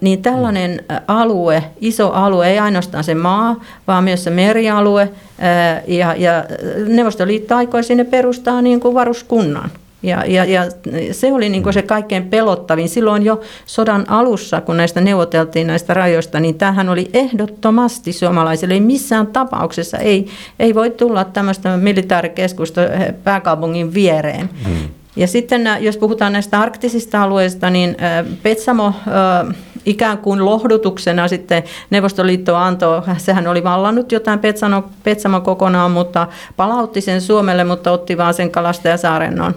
niin 0.00 0.22
tällainen 0.22 0.84
alue, 1.08 1.64
iso 1.80 2.10
alue, 2.10 2.48
ei 2.48 2.58
ainoastaan 2.58 3.04
se 3.04 3.14
maa, 3.14 3.60
vaan 3.86 4.04
myös 4.04 4.24
se 4.24 4.30
merialue, 4.30 5.08
ja, 5.86 6.14
ja 6.14 6.44
Neuvostoliitto 6.88 7.56
aikoi 7.56 7.82
sinne 7.82 8.04
perustaa 8.04 8.62
niin 8.62 8.80
kuin 8.80 8.94
varuskunnan. 8.94 9.70
Ja, 10.04 10.24
ja, 10.26 10.44
ja 10.44 10.62
se 11.12 11.32
oli 11.32 11.48
niin 11.48 11.62
kuin 11.62 11.72
se 11.72 11.82
kaikkein 11.82 12.24
pelottavin. 12.24 12.88
Silloin 12.88 13.24
jo 13.24 13.40
sodan 13.66 14.04
alussa, 14.08 14.60
kun 14.60 14.76
näistä 14.76 15.00
neuvoteltiin 15.00 15.66
näistä 15.66 15.94
rajoista, 15.94 16.40
niin 16.40 16.54
tämähän 16.54 16.88
oli 16.88 17.10
ehdottomasti 17.12 18.12
suomalaisille. 18.12 18.74
Ei 18.74 18.80
missään 18.80 19.26
tapauksessa 19.26 19.98
ei, 19.98 20.26
ei 20.58 20.74
voi 20.74 20.90
tulla 20.90 21.24
tämmöistä 21.24 21.76
militaarikeskusta 21.76 22.80
pääkaupungin 23.24 23.94
viereen. 23.94 24.50
Hmm. 24.64 24.88
Ja 25.16 25.26
sitten 25.26 25.68
jos 25.80 25.96
puhutaan 25.96 26.32
näistä 26.32 26.60
arktisista 26.60 27.22
alueista, 27.22 27.70
niin 27.70 27.96
Petsamo 28.42 28.92
ikään 29.86 30.18
kuin 30.18 30.44
lohdutuksena 30.44 31.28
sitten 31.28 31.62
Neuvostoliitto 31.90 32.56
antoi, 32.56 33.02
sehän 33.16 33.46
oli 33.46 33.64
vallannut 33.64 34.12
jotain 34.12 34.38
Petsamo, 34.38 34.82
Petsamo 35.02 35.40
kokonaan, 35.40 35.90
mutta 35.90 36.26
palautti 36.56 37.00
sen 37.00 37.20
Suomelle, 37.20 37.64
mutta 37.64 37.92
otti 37.92 38.18
vaan 38.18 38.34
sen 38.34 38.50
Kalastajasaarennon 38.50 39.54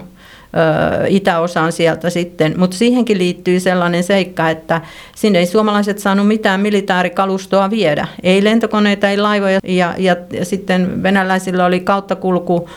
itäosaan 1.08 1.72
sieltä 1.72 2.10
sitten, 2.10 2.54
mutta 2.56 2.76
siihenkin 2.76 3.18
liittyy 3.18 3.60
sellainen 3.60 4.04
seikka, 4.04 4.50
että 4.50 4.80
sinne 5.16 5.38
ei 5.38 5.46
suomalaiset 5.46 5.98
saanut 5.98 6.28
mitään 6.28 6.60
militaarikalustoa 6.60 7.70
viedä. 7.70 8.08
Ei 8.22 8.44
lentokoneita, 8.44 9.08
ei 9.08 9.18
laivoja. 9.18 9.60
Ja, 9.64 9.94
ja, 9.98 10.16
ja 10.32 10.44
sitten 10.44 11.02
venäläisillä 11.02 11.64
oli 11.64 11.80
kauttakulku 11.80 12.68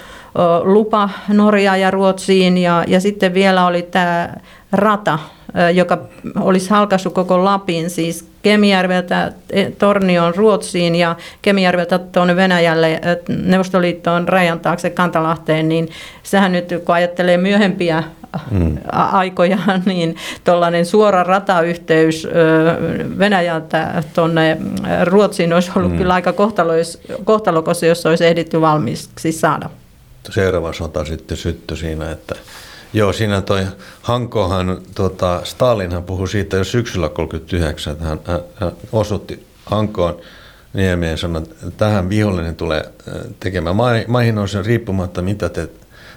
lupa 0.64 1.10
Norjaan 1.28 1.82
ja 1.82 1.92
Ruotsiin. 1.92 2.58
Ja, 2.58 2.84
ja 2.88 3.00
sitten 3.00 3.34
vielä 3.34 3.66
oli 3.66 3.82
tämä 3.82 4.30
rata, 4.72 5.20
joka 5.74 5.98
olisi 6.40 6.70
halkaissut 6.70 7.14
koko 7.14 7.44
Lapin, 7.46 7.90
siis 7.90 8.32
Kemijärveltä 8.42 9.32
e, 9.50 9.72
Tornioon 9.72 10.36
Ruotsiin 10.36 10.96
ja 10.96 11.16
Kemijärveltä 11.42 12.00
tuonne 12.00 12.36
Venäjälle 12.36 13.02
Neuvostoliittoon 13.28 14.28
rajan 14.28 14.60
taakse 14.60 14.90
Kantalahteen, 14.90 15.70
niin 15.70 15.90
sehän 16.24 16.52
nyt 16.52 16.70
kun 16.86 16.96
ajattelee 16.96 17.38
myöhempiä 17.38 18.04
mm. 18.52 18.78
aikoja, 18.92 19.58
niin 19.86 20.16
tuollainen 20.44 20.86
suora 20.86 21.24
ratayhteys 21.24 22.28
Venäjältä 23.20 24.04
tuonne 24.16 24.58
Ruotsiin 25.04 25.54
olisi 25.54 25.72
ollut 25.76 25.92
mm. 25.92 25.98
kyllä 25.98 26.14
aika 26.14 26.34
kohtalokas, 27.24 27.84
jos 27.84 28.06
olisi 28.06 28.26
ehditty 28.26 28.62
valmiiksi 28.62 29.32
saada. 29.32 29.70
Seuraava 30.30 30.74
sota 30.74 31.06
sitten 31.06 31.38
syttyi 31.38 31.78
siinä, 31.78 32.12
että 32.12 32.36
Joo, 32.94 33.14
siinä 33.14 33.42
toi 33.42 33.66
Hankohan, 34.02 34.82
tota, 34.96 35.42
Stalinhan 35.44 36.04
puhui 36.04 36.28
siitä 36.28 36.58
jo 36.58 36.64
syksyllä 36.64 37.10
39, 37.10 37.94
että 37.94 38.06
hän, 38.06 38.20
hän, 38.56 38.72
osutti 38.92 39.46
Hankoon 39.66 40.20
niemeen 40.74 41.18
sanoi, 41.18 41.42
että 41.42 41.72
tähän 41.78 42.10
vihollinen 42.10 42.56
tulee 42.56 42.92
tekemään 43.40 43.76
maihin 44.08 44.48
sen 44.48 44.66
riippumatta, 44.66 45.22
mitä 45.22 45.50
te, 45.50 45.70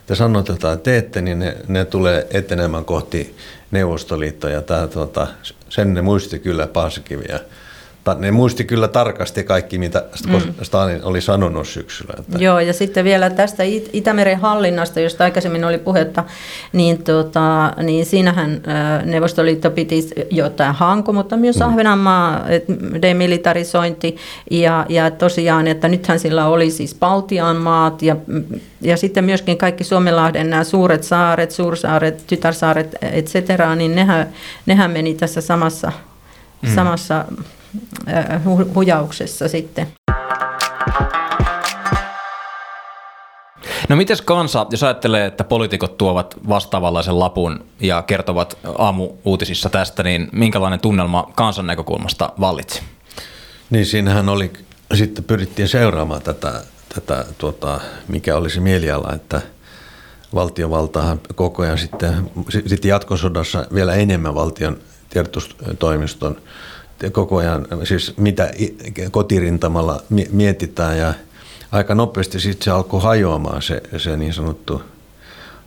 te 0.06 0.14
sanotte 0.14 0.56
tai 0.56 0.76
teette, 0.76 1.22
niin 1.22 1.38
ne, 1.38 1.56
ne 1.68 1.84
tulee 1.84 2.26
etenemään 2.30 2.84
kohti 2.84 3.36
Neuvostoliittoa 3.70 4.50
ja 4.50 4.62
tämä, 4.62 4.86
tota, 4.86 5.26
sen 5.68 5.94
ne 5.94 6.02
muisti 6.02 6.38
kyllä 6.38 6.66
Paasikivi 6.66 7.24
ja 7.28 7.40
ne 8.18 8.30
muisti 8.30 8.64
kyllä 8.64 8.88
tarkasti 8.88 9.44
kaikki, 9.44 9.78
mitä 9.78 10.04
mm. 10.26 10.54
Stalin 10.62 11.04
oli 11.04 11.20
sanonut 11.20 11.68
syksyllä. 11.68 12.14
Että. 12.18 12.38
Joo, 12.38 12.60
ja 12.60 12.72
sitten 12.72 13.04
vielä 13.04 13.30
tästä 13.30 13.62
Itämeren 13.92 14.40
hallinnasta, 14.40 15.00
josta 15.00 15.24
aikaisemmin 15.24 15.64
oli 15.64 15.78
puhetta, 15.78 16.24
niin, 16.72 17.02
tota, 17.02 17.72
niin 17.82 18.06
siinähän 18.06 18.62
Neuvostoliitto 19.04 19.70
piti 19.70 20.10
jotain 20.30 20.74
Hanko, 20.74 21.12
mutta 21.12 21.36
myös 21.36 21.56
mm. 21.56 21.62
Ahvenanmaa, 21.62 22.44
demilitarisointi, 23.02 24.16
ja, 24.50 24.86
ja 24.88 25.10
tosiaan, 25.10 25.66
että 25.66 25.88
nythän 25.88 26.18
sillä 26.18 26.46
oli 26.46 26.70
siis 26.70 26.94
Baltian 26.94 27.56
maat, 27.56 28.02
ja, 28.02 28.16
ja 28.80 28.96
sitten 28.96 29.24
myöskin 29.24 29.58
kaikki 29.58 29.84
Suomenlahden 29.84 30.50
nämä 30.50 30.64
suuret 30.64 31.04
saaret, 31.04 31.50
suursaaret, 31.50 32.24
tytärsaaret, 32.26 32.94
et 33.02 33.26
cetera, 33.26 33.74
niin 33.74 33.94
nehän, 33.94 34.28
nehän 34.66 34.90
meni 34.90 35.14
tässä 35.14 35.40
samassa, 35.40 35.92
mm. 36.62 36.74
samassa 36.74 37.24
hujauksessa 38.74 39.48
sitten. 39.48 39.86
No 43.88 43.96
mites 43.96 44.22
kansa, 44.22 44.66
jos 44.70 44.82
ajattelee, 44.82 45.26
että 45.26 45.44
poliitikot 45.44 45.98
tuovat 45.98 46.36
vastaavanlaisen 46.48 47.18
lapun 47.20 47.64
ja 47.80 48.02
kertovat 48.02 48.58
aamu-uutisissa 48.78 49.68
tästä, 49.68 50.02
niin 50.02 50.28
minkälainen 50.32 50.80
tunnelma 50.80 51.32
kansan 51.34 51.66
näkökulmasta 51.66 52.32
vallitsi? 52.40 52.82
Niin 53.70 53.86
siinähän 53.86 54.28
oli, 54.28 54.52
sitten 54.94 55.24
pyrittiin 55.24 55.68
seuraamaan 55.68 56.22
tätä, 56.22 56.62
tätä 56.94 57.24
tuota, 57.38 57.80
mikä 58.08 58.36
olisi 58.36 58.60
mieliala, 58.60 59.12
että 59.12 59.42
valtiovaltahan 60.34 61.20
koko 61.34 61.62
ajan 61.62 61.78
sitten, 61.78 62.30
sitten 62.48 62.88
jatkosodassa 62.88 63.66
vielä 63.74 63.94
enemmän 63.94 64.34
valtion 64.34 64.78
tiedotustoimiston 65.10 66.36
koko 67.12 67.36
ajan, 67.36 67.66
siis 67.84 68.16
mitä 68.16 68.50
kotirintamalla 69.10 70.02
mietitään 70.30 70.98
ja 70.98 71.14
aika 71.72 71.94
nopeasti 71.94 72.40
sitten 72.40 72.64
se 72.64 72.70
alkoi 72.70 73.02
hajoamaan 73.02 73.62
se, 73.62 73.82
se 73.96 74.16
niin 74.16 74.34
sanottu 74.34 74.82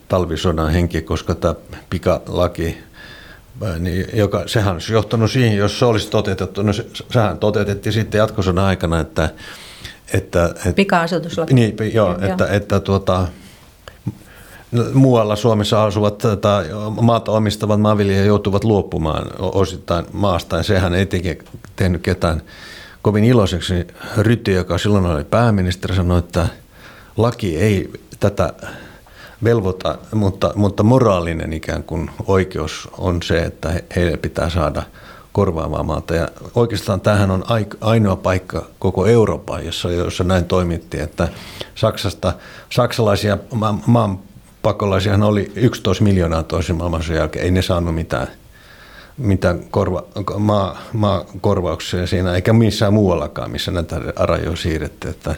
talvisodan 0.07 0.71
henki, 0.71 1.01
koska 1.01 1.35
tämä 1.35 1.55
pikalaki, 1.89 2.77
niin 3.79 4.05
joka, 4.13 4.43
sehän 4.45 4.73
olisi 4.73 4.93
johtanut 4.93 5.31
siihen, 5.31 5.57
jos 5.57 5.79
se 5.79 5.85
olisi 5.85 6.09
toteutettu, 6.09 6.63
no 6.63 6.73
se, 6.73 6.85
sehän 7.11 7.37
toteutettiin 7.37 7.93
sitten 7.93 8.19
jatkosodan 8.19 8.65
aikana, 8.65 8.99
että, 8.99 9.29
että, 10.13 10.45
että 10.55 10.73
Pika-asutuslaki. 10.73 11.53
Niin, 11.53 11.75
joo, 11.93 12.17
joo. 12.21 12.31
että, 12.31 12.47
että 12.47 12.79
tuota, 12.79 13.27
muualla 14.93 15.35
Suomessa 15.35 15.83
asuvat 15.83 16.23
tai 16.41 16.65
maata 17.01 17.31
omistavat 17.31 17.81
maanviljelijät 17.81 18.27
joutuvat 18.27 18.63
luopumaan 18.63 19.27
osittain 19.39 20.05
maasta 20.13 20.57
ja 20.57 20.63
sehän 20.63 20.93
ei 20.93 21.05
teke, 21.05 21.37
tehnyt 21.75 22.01
ketään 22.01 22.41
kovin 23.01 23.23
iloiseksi. 23.23 23.87
Ryti, 24.17 24.51
joka 24.51 24.77
silloin 24.77 25.05
oli 25.05 25.23
pääministeri, 25.23 25.95
sanoi, 25.95 26.19
että 26.19 26.47
laki 27.17 27.57
ei 27.57 27.91
tätä 28.19 28.53
velvoita, 29.43 29.97
mutta, 30.13 30.51
mutta 30.55 30.83
moraalinen 30.83 31.53
ikään 31.53 31.83
kuin 31.83 32.11
oikeus 32.25 32.89
on 32.97 33.21
se, 33.23 33.39
että 33.39 33.81
heille 33.95 34.17
pitää 34.17 34.49
saada 34.49 34.83
korvaavaa 35.31 35.83
maata. 35.83 36.15
Ja 36.15 36.27
oikeastaan 36.55 37.01
tämähän 37.01 37.31
on 37.31 37.43
ainoa 37.81 38.15
paikka 38.15 38.65
koko 38.79 39.05
Euroopan, 39.05 39.65
jossa, 39.65 39.91
jossa 39.91 40.23
näin 40.23 40.45
toimittiin, 40.45 41.03
että 41.03 41.27
Saksasta, 41.75 42.33
saksalaisia 42.69 43.37
maan 43.85 44.19
pakolaisiahan 44.67 45.23
oli 45.23 45.51
11 45.55 46.03
miljoonaa 46.03 46.43
toisen 46.43 46.75
maailmansodan 46.75 47.17
jälkeen, 47.17 47.45
ei 47.45 47.51
ne 47.51 47.61
saanut 47.61 47.95
mitään, 47.95 48.27
mitään 49.17 49.59
korva, 49.71 50.03
maa, 50.37 50.81
maa 50.93 51.25
korvauksia 51.41 52.07
siinä, 52.07 52.35
eikä 52.35 52.53
missään 52.53 52.93
muuallakaan, 52.93 53.51
missä 53.51 53.71
näitä 53.71 54.01
arajoja 54.15 54.55
siirretty. 54.55 55.09
Että, 55.09 55.35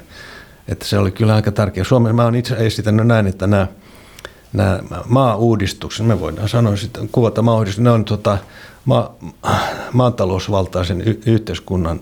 että 0.68 0.86
se 0.86 0.98
oli 0.98 1.12
kyllä 1.12 1.36
aika 1.36 1.52
tärkeä. 1.52 1.84
Suomessa 1.84 2.14
mä 2.14 2.24
olen 2.24 2.36
itse 2.36 2.56
esittänyt 2.56 3.08
näin, 3.08 3.28
että 3.28 3.48
nämä, 3.48 3.68
nämä 4.54 4.80
maa-uudistukset, 5.06 6.06
me 6.06 6.20
voidaan 6.20 6.50
sanoa 6.50 6.76
sitten, 6.76 7.10
kuvata 7.12 7.42
maa 7.42 7.66
ne 7.78 7.92
on 7.92 8.06
tota, 8.06 8.38
ma, 8.86 9.12
maatalousvaltaisen 9.94 11.02
y- 11.02 11.22
yhteiskunnan 11.26 12.02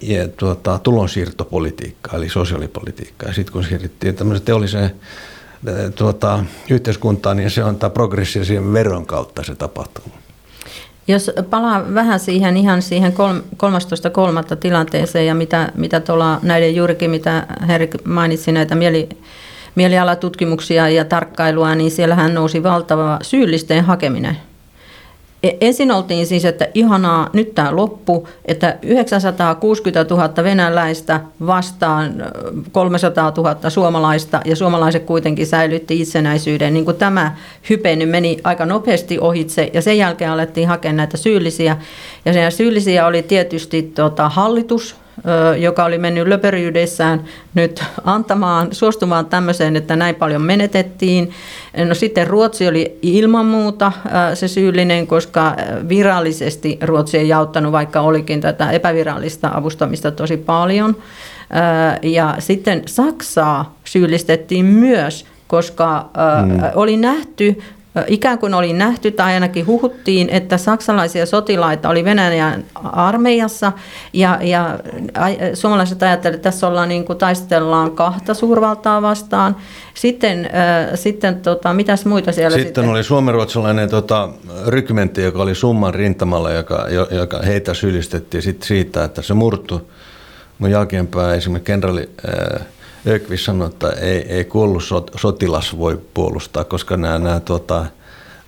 ja, 0.00 0.28
tuota, 0.28 0.78
tulonsiirtopolitiikkaa, 0.78 2.16
eli 2.16 2.28
sosiaalipolitiikkaa. 2.28 3.32
Sitten 3.32 3.52
kun 3.52 3.64
siirryttiin 3.64 4.14
tämmöiseen 4.14 4.46
teolliseen 4.46 4.90
tuota, 5.94 6.44
yhteiskuntaan, 6.70 7.36
niin 7.36 7.50
se 7.50 7.64
on 7.64 7.76
tämä 7.76 7.90
progressiivisen 7.90 8.72
veron 8.72 9.06
kautta 9.06 9.44
se 9.44 9.54
tapahtuu. 9.54 10.04
Jos 11.08 11.30
palaa 11.50 11.94
vähän 11.94 12.20
siihen 12.20 12.56
ihan 12.56 12.82
siihen 12.82 13.12
13.3. 14.52 14.56
tilanteeseen 14.56 15.26
ja 15.26 15.34
mitä, 15.34 15.72
mitä 15.74 16.00
tuolla 16.00 16.40
näiden 16.42 16.76
juurikin, 16.76 17.10
mitä 17.10 17.46
Herik 17.68 18.04
mainitsi, 18.04 18.52
näitä 18.52 18.74
mieli, 18.74 19.08
mielialatutkimuksia 19.74 20.88
ja 20.88 21.04
tarkkailua, 21.04 21.74
niin 21.74 21.90
siellähän 21.90 22.34
nousi 22.34 22.62
valtava 22.62 23.18
syyllisten 23.22 23.84
hakeminen 23.84 24.36
ensin 25.42 25.90
oltiin 25.90 26.26
siis, 26.26 26.44
että 26.44 26.68
ihanaa, 26.74 27.30
nyt 27.32 27.54
tämä 27.54 27.76
loppu, 27.76 28.28
että 28.44 28.78
960 28.82 30.14
000 30.14 30.44
venäläistä 30.44 31.20
vastaan 31.46 32.14
300 32.72 33.32
000 33.36 33.70
suomalaista 33.70 34.40
ja 34.44 34.56
suomalaiset 34.56 35.04
kuitenkin 35.04 35.46
säilytti 35.46 36.00
itsenäisyyden. 36.00 36.74
Niin 36.74 36.84
kuin 36.84 36.96
tämä 36.96 37.36
hype 37.70 38.06
meni 38.06 38.38
aika 38.44 38.66
nopeasti 38.66 39.18
ohitse 39.20 39.70
ja 39.72 39.82
sen 39.82 39.98
jälkeen 39.98 40.30
alettiin 40.30 40.68
hakea 40.68 40.92
näitä 40.92 41.16
syyllisiä. 41.16 41.76
Ja 42.24 42.32
sen 42.32 42.52
syyllisiä 42.52 43.06
oli 43.06 43.22
tietysti 43.22 43.82
tota, 43.82 44.28
hallitus, 44.28 44.96
joka 45.58 45.84
oli 45.84 45.98
mennyt 45.98 46.28
löperyydessään 46.28 47.24
nyt 47.54 47.84
antamaan, 48.04 48.68
suostumaan 48.72 49.26
tämmöiseen, 49.26 49.76
että 49.76 49.96
näin 49.96 50.14
paljon 50.14 50.42
menetettiin. 50.42 51.30
No 51.88 51.94
sitten 51.94 52.26
Ruotsi 52.26 52.68
oli 52.68 52.98
ilman 53.02 53.46
muuta 53.46 53.92
se 54.34 54.48
syyllinen, 54.48 55.06
koska 55.06 55.56
virallisesti 55.88 56.78
Ruotsi 56.82 57.18
ei 57.18 57.32
auttanut, 57.32 57.72
vaikka 57.72 58.00
olikin 58.00 58.40
tätä 58.40 58.70
epävirallista 58.70 59.50
avustamista 59.54 60.10
tosi 60.10 60.36
paljon. 60.36 60.96
Ja 62.02 62.34
sitten 62.38 62.82
Saksaa 62.86 63.74
syyllistettiin 63.84 64.64
myös, 64.64 65.26
koska 65.46 66.10
mm. 66.46 66.60
oli 66.74 66.96
nähty 66.96 67.58
ikään 68.06 68.38
kuin 68.38 68.54
oli 68.54 68.72
nähty 68.72 69.10
tai 69.10 69.34
ainakin 69.34 69.66
huhuttiin, 69.66 70.30
että 70.30 70.58
saksalaisia 70.58 71.26
sotilaita 71.26 71.88
oli 71.88 72.04
Venäjän 72.04 72.64
armeijassa 72.84 73.72
ja, 74.12 74.38
ja 74.42 74.78
suomalaiset 75.54 76.02
ajattelivat, 76.02 76.36
että 76.36 76.50
tässä 76.50 76.68
ollaan 76.68 76.88
niin 76.88 77.04
kuin 77.04 77.18
taistellaan 77.18 77.90
kahta 77.90 78.34
suurvaltaa 78.34 79.02
vastaan. 79.02 79.56
Sitten, 79.94 80.44
äh, 80.44 80.94
sitten 80.94 81.40
tota, 81.40 81.74
mitäs 81.74 82.04
muita 82.04 82.32
siellä 82.32 82.56
sitten? 82.56 82.66
Sitten 82.66 82.88
oli 82.88 83.04
suomenruotsalainen 83.04 83.90
tota, 83.90 84.28
rykmentti, 84.66 85.22
joka 85.22 85.42
oli 85.42 85.54
summan 85.54 85.94
rintamalla, 85.94 86.50
joka, 86.50 86.86
joka 87.10 87.38
heitä 87.46 87.74
syyllistettiin 87.74 88.42
sit 88.42 88.62
siitä, 88.62 89.04
että 89.04 89.22
se 89.22 89.34
murtu. 89.34 89.90
Mun 90.58 90.70
jälkeenpäin 90.70 91.36
esimerkiksi 91.36 91.66
kenraali 91.66 92.10
äh, 92.28 92.66
Ökvis 93.06 93.44
sanoi, 93.44 93.68
että 93.68 93.90
ei, 93.90 94.32
ei 94.32 94.44
kuollut 94.44 94.82
sotilas 95.16 95.78
voi 95.78 96.00
puolustaa, 96.14 96.64
koska 96.64 96.96
nämä, 96.96 97.18
nämä, 97.18 97.40
tuota, 97.40 97.86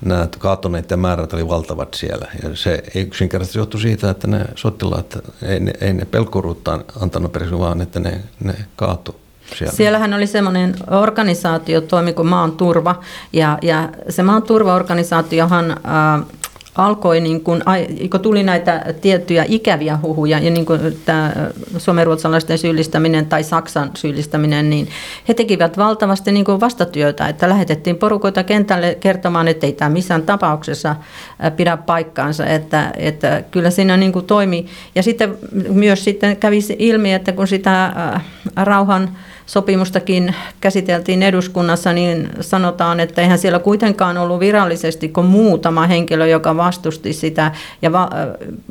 nämä 0.05 0.29
kaatuneiden 0.39 0.99
määrät 0.99 1.33
oli 1.33 1.49
valtavat 1.49 1.95
siellä. 1.95 2.27
Ja 2.43 2.57
se 2.57 2.83
ei 2.95 3.03
yksinkertaisesti 3.03 3.59
johtu 3.59 3.79
siitä, 3.79 4.11
että 4.11 4.27
ne 4.27 4.45
sotilaat, 4.55 5.19
ei 5.43 5.61
ne, 5.61 5.73
ei 5.81 5.93
ne 5.93 6.05
pelkuruuttaan 6.05 6.85
antanut 7.01 7.33
periksi, 7.33 7.59
vaan 7.59 7.81
että 7.81 8.01
ne, 8.01 8.21
ne 8.45 8.55
kaatu. 8.77 9.21
Siellä. 9.57 9.75
Siellähän 9.75 10.15
oli 10.15 10.27
semmoinen 10.27 10.75
organisaatio, 10.91 11.81
toimi 11.81 12.13
kuin 12.13 12.29
maan 12.29 12.53
turva, 12.53 13.01
ja, 13.33 13.59
ja 13.63 13.89
se 14.09 14.23
maan 14.23 14.43
turvaorganisaatiohan 14.43 15.71
äh, 15.71 16.27
alkoi, 16.75 17.21
niin 17.21 17.41
kun, 17.41 17.63
kun 18.11 18.21
tuli 18.21 18.43
näitä 18.43 18.95
tiettyjä 19.01 19.45
ikäviä 19.49 19.99
huhuja, 20.03 20.39
ja 20.39 20.51
niin 20.51 20.67
kuin 20.67 20.81
tämä 21.05 21.33
suomenruotsalaisten 21.79 22.59
syyllistäminen 22.59 23.27
tai 23.27 23.43
Saksan 23.43 23.91
syyllistäminen, 23.95 24.71
niin 24.71 24.89
he 25.29 25.35
tekivät 25.35 25.79
valtavasti 25.79 26.33
niin 26.33 26.45
kuin 26.45 26.61
vastatyötä, 26.61 27.29
että 27.29 27.49
lähetettiin 27.49 27.97
porukoita 27.97 28.45
kentälle 28.45 28.97
kertomaan, 29.01 29.49
että 29.49 29.67
ei 29.67 29.73
tämä 29.73 29.89
missään 29.89 30.23
tapauksessa 30.23 30.97
pidä 31.57 31.77
paikkaansa, 31.77 32.47
että, 32.47 32.93
että 32.97 33.43
kyllä 33.51 33.71
siinä 33.71 33.97
niin 33.97 34.13
kuin 34.13 34.27
toimi. 34.27 34.67
Ja 34.95 35.03
sitten 35.03 35.37
myös 35.69 36.05
sitten 36.05 36.37
kävi 36.37 36.59
ilmi, 36.79 37.13
että 37.13 37.33
kun 37.33 37.49
sitä 37.49 37.93
rauhan 38.57 39.17
sopimustakin 39.51 40.35
käsiteltiin 40.61 41.23
eduskunnassa, 41.23 41.93
niin 41.93 42.31
sanotaan, 42.41 43.01
että 43.01 43.23
eihän 43.23 43.39
siellä 43.39 43.59
kuitenkaan 43.59 44.19
ollut 44.19 44.41
virallisesti 44.41 45.09
kuin 45.09 45.27
muutama 45.27 45.87
henkilö, 45.87 46.27
joka 46.27 46.57
vastusti 46.57 47.13
sitä, 47.13 47.53
ja 47.83 47.93
va- 47.93 48.11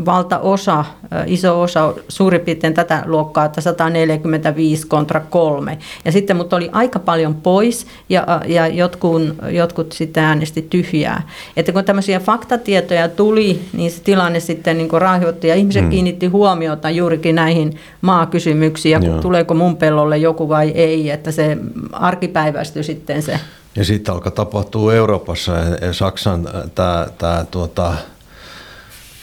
valtaosa, 0.06 0.86
iso 1.26 1.62
osa, 1.62 1.94
suurin 2.10 2.42
piirtein 2.42 2.74
tätä 2.74 3.04
luokkaa, 3.06 3.46
että 3.46 3.62
145 3.62 4.88
kontra 4.88 5.22
kolme. 5.30 5.78
Ja 6.06 6.12
sitten 6.12 6.38
mutta 6.38 6.56
oli 6.56 6.70
aika 6.72 7.00
paljon 7.00 7.36
pois, 7.36 7.88
ja, 8.10 8.42
ja 8.48 8.68
jotkut, 8.68 9.22
jotkut 9.50 9.92
sitten 9.92 10.24
äänesti 10.24 10.68
tyhjää. 10.70 11.22
Että 11.58 11.72
kun 11.72 11.86
tämmöisiä 11.86 12.20
faktatietoja 12.20 13.10
tuli, 13.10 13.62
niin 13.74 13.92
se 13.92 14.02
tilanne 14.04 14.40
sitten 14.40 14.78
niin 14.78 14.90
raihoitti, 14.92 15.48
ja 15.48 15.56
ihmiset 15.56 15.82
hmm. 15.82 15.90
kiinnitti 15.90 16.28
huomiota 16.28 16.90
juurikin 16.90 17.36
näihin 17.36 17.80
maakysymyksiin, 18.02 18.92
ja 18.92 19.00
tuleeko 19.22 19.54
mun 19.54 19.78
pellolle 19.78 20.18
joku 20.18 20.50
vai 20.50 20.69
ei, 20.76 21.10
että 21.10 21.32
se 21.32 21.58
arkipäiväistyi 21.92 22.84
sitten 22.84 23.22
se. 23.22 23.40
Ja 23.76 23.86
sitten 23.86 24.14
alkaa 24.14 24.32
tapahtua 24.32 24.94
Euroopassa 24.94 25.52
ja 25.82 25.94
Saksan 25.94 26.50
tämä, 26.76 27.08
tämä 27.18 27.46
tuota, 27.52 27.94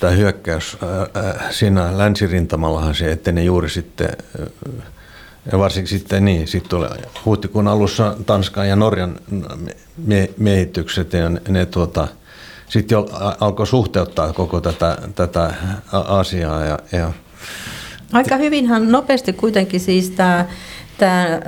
tämä 0.00 0.12
hyökkäys 0.12 0.76
siinä 1.50 1.98
länsirintamallahan 1.98 2.94
se 2.94 3.12
eteni 3.12 3.44
juuri 3.44 3.70
sitten, 3.70 4.08
ja 5.52 5.58
varsinkin 5.58 5.98
sitten 5.98 6.24
niin, 6.24 6.48
sitten 6.48 6.70
tuli 6.70 6.86
huhtikuun 7.24 7.68
alussa 7.68 8.16
Tanskan 8.26 8.68
ja 8.68 8.76
Norjan 8.76 9.18
miehitykset 10.36 11.12
ja 11.12 11.28
ne, 11.28 11.40
ne 11.48 11.66
tuota, 11.66 12.08
sitten 12.68 12.96
jo 12.96 13.08
alkoi 13.40 13.66
suhteuttaa 13.66 14.32
koko 14.32 14.60
tätä, 14.60 14.98
tätä 15.14 15.54
asiaa 15.92 16.64
ja, 16.64 16.78
ja 16.92 17.12
Aika 18.12 18.36
hyvinhän 18.36 18.92
nopeasti 18.92 19.32
kuitenkin 19.32 19.80
siis 19.80 20.10
tämä 20.10 20.46
tämä 20.98 21.40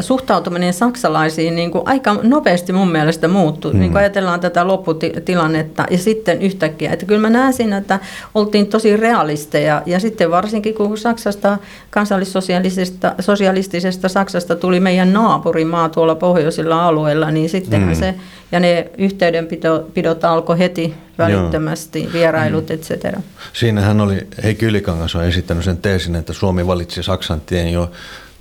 suhtautuminen 0.00 0.72
saksalaisiin 0.72 1.56
niin 1.56 1.70
kuin 1.70 1.82
aika 1.86 2.16
nopeasti 2.22 2.72
mun 2.72 2.92
mielestä 2.92 3.28
muuttui, 3.28 3.72
mm. 3.72 3.78
niin 3.78 3.90
kuin 3.90 4.00
ajatellaan 4.00 4.40
tätä 4.40 4.66
lopputilannetta 4.66 5.84
ja 5.90 5.98
sitten 5.98 6.42
yhtäkkiä. 6.42 6.92
Että 6.92 7.06
kyllä 7.06 7.20
mä 7.20 7.30
näen 7.30 7.52
siinä, 7.52 7.76
että 7.76 8.00
oltiin 8.34 8.66
tosi 8.66 8.96
realisteja 8.96 9.82
ja 9.86 10.00
sitten 10.00 10.30
varsinkin 10.30 10.74
kun 10.74 10.98
Saksasta, 10.98 11.58
kansallissosialistisesta 11.90 13.14
sosialistisesta 13.20 14.08
Saksasta 14.08 14.56
tuli 14.56 14.80
meidän 14.80 15.12
naapurimaa 15.12 15.88
tuolla 15.88 16.14
pohjoisilla 16.14 16.86
alueilla, 16.86 17.30
niin 17.30 17.48
sittenhän 17.48 17.94
mm. 17.94 18.00
se 18.00 18.14
ja 18.52 18.60
ne 18.60 18.90
yhteydenpidot 18.98 20.24
alkoi 20.24 20.58
heti 20.58 20.94
välittömästi, 21.18 22.02
Joo. 22.02 22.12
vierailut, 22.12 22.68
mm. 22.68 22.74
etc. 22.74 23.18
Siinähän 23.52 24.00
oli, 24.00 24.26
Heikki 24.42 24.66
Ylikangas 24.66 25.14
on 25.14 25.24
esittänyt 25.24 25.64
sen 25.64 25.76
teesin, 25.76 26.16
että 26.16 26.32
Suomi 26.32 26.66
valitsi 26.66 27.02
Saksan 27.02 27.40
tien 27.40 27.72
jo 27.72 27.90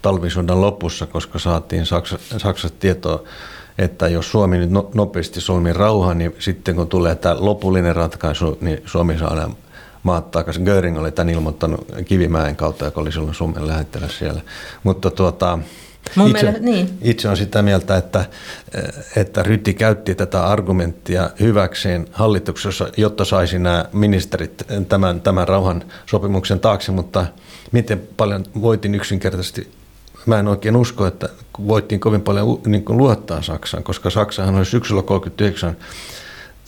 talvisodan 0.08 0.62
lopussa, 0.62 1.06
koska 1.06 1.40
saatiin 1.40 1.86
Saksa, 1.86 2.20
Saksasta 2.38 2.78
tietoa, 2.80 3.24
että 3.78 4.08
jos 4.08 4.32
Suomi 4.32 4.58
nyt 4.58 4.70
no, 4.70 4.90
nopeasti 4.94 5.42
solmii 5.42 5.74
rauhan, 5.74 6.18
niin 6.18 6.36
sitten 6.40 6.76
kun 6.76 6.88
tulee 6.88 7.16
tämä 7.16 7.36
lopullinen 7.40 7.96
ratkaisu, 7.96 8.58
niin 8.62 8.82
Suomi 8.86 9.18
saadaan 9.18 9.56
maat 10.04 10.32
takaisin. 10.32 10.64
Göring 10.64 11.00
oli 11.00 11.12
tämän 11.12 11.34
ilmoittanut 11.34 11.88
Kivimäen 12.06 12.56
kautta, 12.56 12.86
joka 12.86 13.02
oli 13.02 13.12
silloin 13.12 13.34
Suomen 13.34 13.68
lähettiläs 13.68 14.20
siellä. 14.20 14.42
Mutta 14.84 15.12
tuota, 15.12 15.60
Mun 16.16 16.28
itse, 16.28 16.44
mielestä, 16.44 16.66
niin. 16.66 16.90
itse 17.02 17.30
on 17.30 17.38
sitä 17.38 17.62
mieltä, 17.62 17.98
että, 17.98 18.26
että 19.16 19.44
Ryti 19.44 19.74
käytti 19.74 20.16
tätä 20.16 20.46
argumenttia 20.46 21.30
hyväkseen 21.40 22.08
hallituksessa, 22.12 22.88
jotta 22.98 23.26
saisi 23.26 23.60
nämä 23.60 23.86
ministerit 23.94 24.64
tämän, 24.90 25.22
tämän 25.22 25.48
rauhan 25.48 25.84
sopimuksen 26.06 26.60
taakse, 26.60 26.92
mutta 26.92 27.26
miten 27.72 28.02
paljon 28.18 28.44
voitin 28.62 28.96
yksinkertaisesti 28.96 29.77
mä 30.28 30.40
en 30.40 30.48
oikein 30.48 30.76
usko, 30.76 31.08
että 31.08 31.30
voittiin 31.68 32.00
kovin 32.00 32.22
paljon 32.22 32.62
niin 32.66 32.86
kuin 32.86 32.98
luottaa 32.98 33.42
Saksaan, 33.42 33.84
koska 33.84 34.10
Saksahan 34.10 34.56
oli 34.56 34.66
syksyllä 34.66 35.02
39 35.02 35.78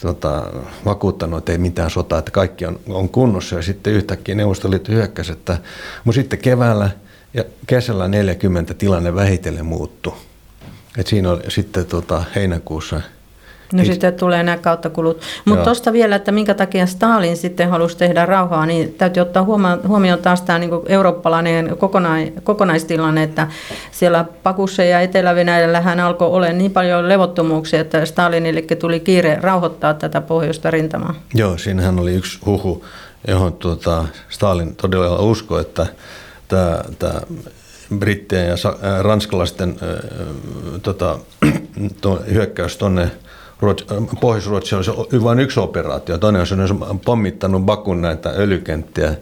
tota, 0.00 0.46
vakuuttanut, 0.84 1.38
että 1.38 1.52
ei 1.52 1.58
mitään 1.58 1.90
sotaa, 1.90 2.18
että 2.18 2.30
kaikki 2.30 2.66
on, 2.66 2.80
on 2.88 3.08
kunnossa 3.08 3.56
ja 3.56 3.62
sitten 3.62 3.92
yhtäkkiä 3.92 4.34
Neuvostoliitto 4.34 4.92
hyökkäsi, 4.92 5.32
että, 5.32 5.58
mutta 6.04 6.20
sitten 6.20 6.38
keväällä 6.38 6.90
ja 7.34 7.44
kesällä 7.66 8.08
40 8.08 8.74
tilanne 8.74 9.14
vähitellen 9.14 9.66
muuttui. 9.66 10.12
Et 10.98 11.06
siinä 11.06 11.30
oli 11.30 11.42
sitten 11.48 11.86
tota, 11.86 12.24
heinäkuussa 12.34 13.00
No 13.72 13.84
sitten 13.84 14.14
tulee 14.14 14.42
nämä 14.42 14.56
kauttakulut. 14.56 15.20
Mutta 15.44 15.64
tuosta 15.64 15.92
vielä, 15.92 16.16
että 16.16 16.32
minkä 16.32 16.54
takia 16.54 16.86
Stalin 16.86 17.36
sitten 17.36 17.70
halusi 17.70 17.96
tehdä 17.96 18.26
rauhaa, 18.26 18.66
niin 18.66 18.94
täytyy 18.94 19.20
ottaa 19.20 19.46
huomioon 19.88 20.18
taas 20.18 20.42
tämä 20.42 20.58
niin 20.58 20.70
eurooppalainen 20.86 21.76
kokonai, 21.78 22.32
kokonaistilanne, 22.42 23.22
että 23.22 23.48
siellä 23.90 24.24
Pakussa 24.42 24.84
ja 24.84 25.00
Etelä-Venäjällä 25.00 25.80
hän 25.80 26.00
alkoi 26.00 26.28
olla 26.28 26.48
niin 26.48 26.70
paljon 26.70 27.08
levottomuuksia, 27.08 27.80
että 27.80 28.06
Stalinille 28.06 28.62
tuli 28.62 29.00
kiire 29.00 29.38
rauhoittaa 29.40 29.94
tätä 29.94 30.20
pohjoista 30.20 30.70
rintamaa. 30.70 31.14
Joo, 31.34 31.58
siinähän 31.58 31.98
oli 32.00 32.14
yksi 32.14 32.38
huhu, 32.46 32.84
johon 33.28 33.52
tuota, 33.52 34.04
Stalin 34.28 34.76
todella 34.76 35.18
uskoi, 35.18 35.60
että 35.60 35.86
tämä, 36.48 36.78
tämä 36.98 37.20
brittien 37.98 38.48
ja 38.48 38.56
ranskalaisten 39.02 39.76
äh, 39.82 40.10
tota, 40.82 41.18
hyökkäys 42.32 42.76
tuonne 42.76 43.10
Pohjois-Ruotsi 44.20 44.74
oli 44.74 45.24
vain 45.24 45.40
yksi 45.40 45.60
operaatio. 45.60 46.18
Toinen 46.18 46.42
on 46.88 47.00
pommittanut 47.00 47.62
Bakun 47.62 48.02
näitä 48.02 48.30
öljykenttiä. 48.30 49.14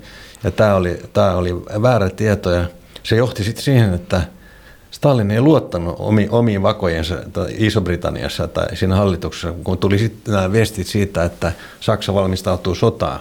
Ja 0.44 0.50
tämä 0.50 0.74
oli, 0.74 1.02
tämä 1.12 1.34
oli 1.34 1.54
väärä 1.82 2.10
tieto 2.10 2.50
ja 2.50 2.64
se 3.02 3.16
johti 3.16 3.44
sitten 3.44 3.64
siihen, 3.64 3.94
että 3.94 4.22
Stalin 4.90 5.30
ei 5.30 5.40
luottanut 5.40 5.96
omi, 5.98 6.28
omiin 6.30 6.62
vakojensa 6.62 7.14
Iso-Britanniassa 7.48 8.48
tai 8.48 8.76
siinä 8.76 8.96
hallituksessa, 8.96 9.52
kun 9.64 9.78
tuli 9.78 9.98
sitten 9.98 10.34
nämä 10.34 10.52
viestit 10.52 10.86
siitä, 10.86 11.24
että 11.24 11.52
Saksa 11.80 12.14
valmistautuu 12.14 12.74
sotaan 12.74 13.20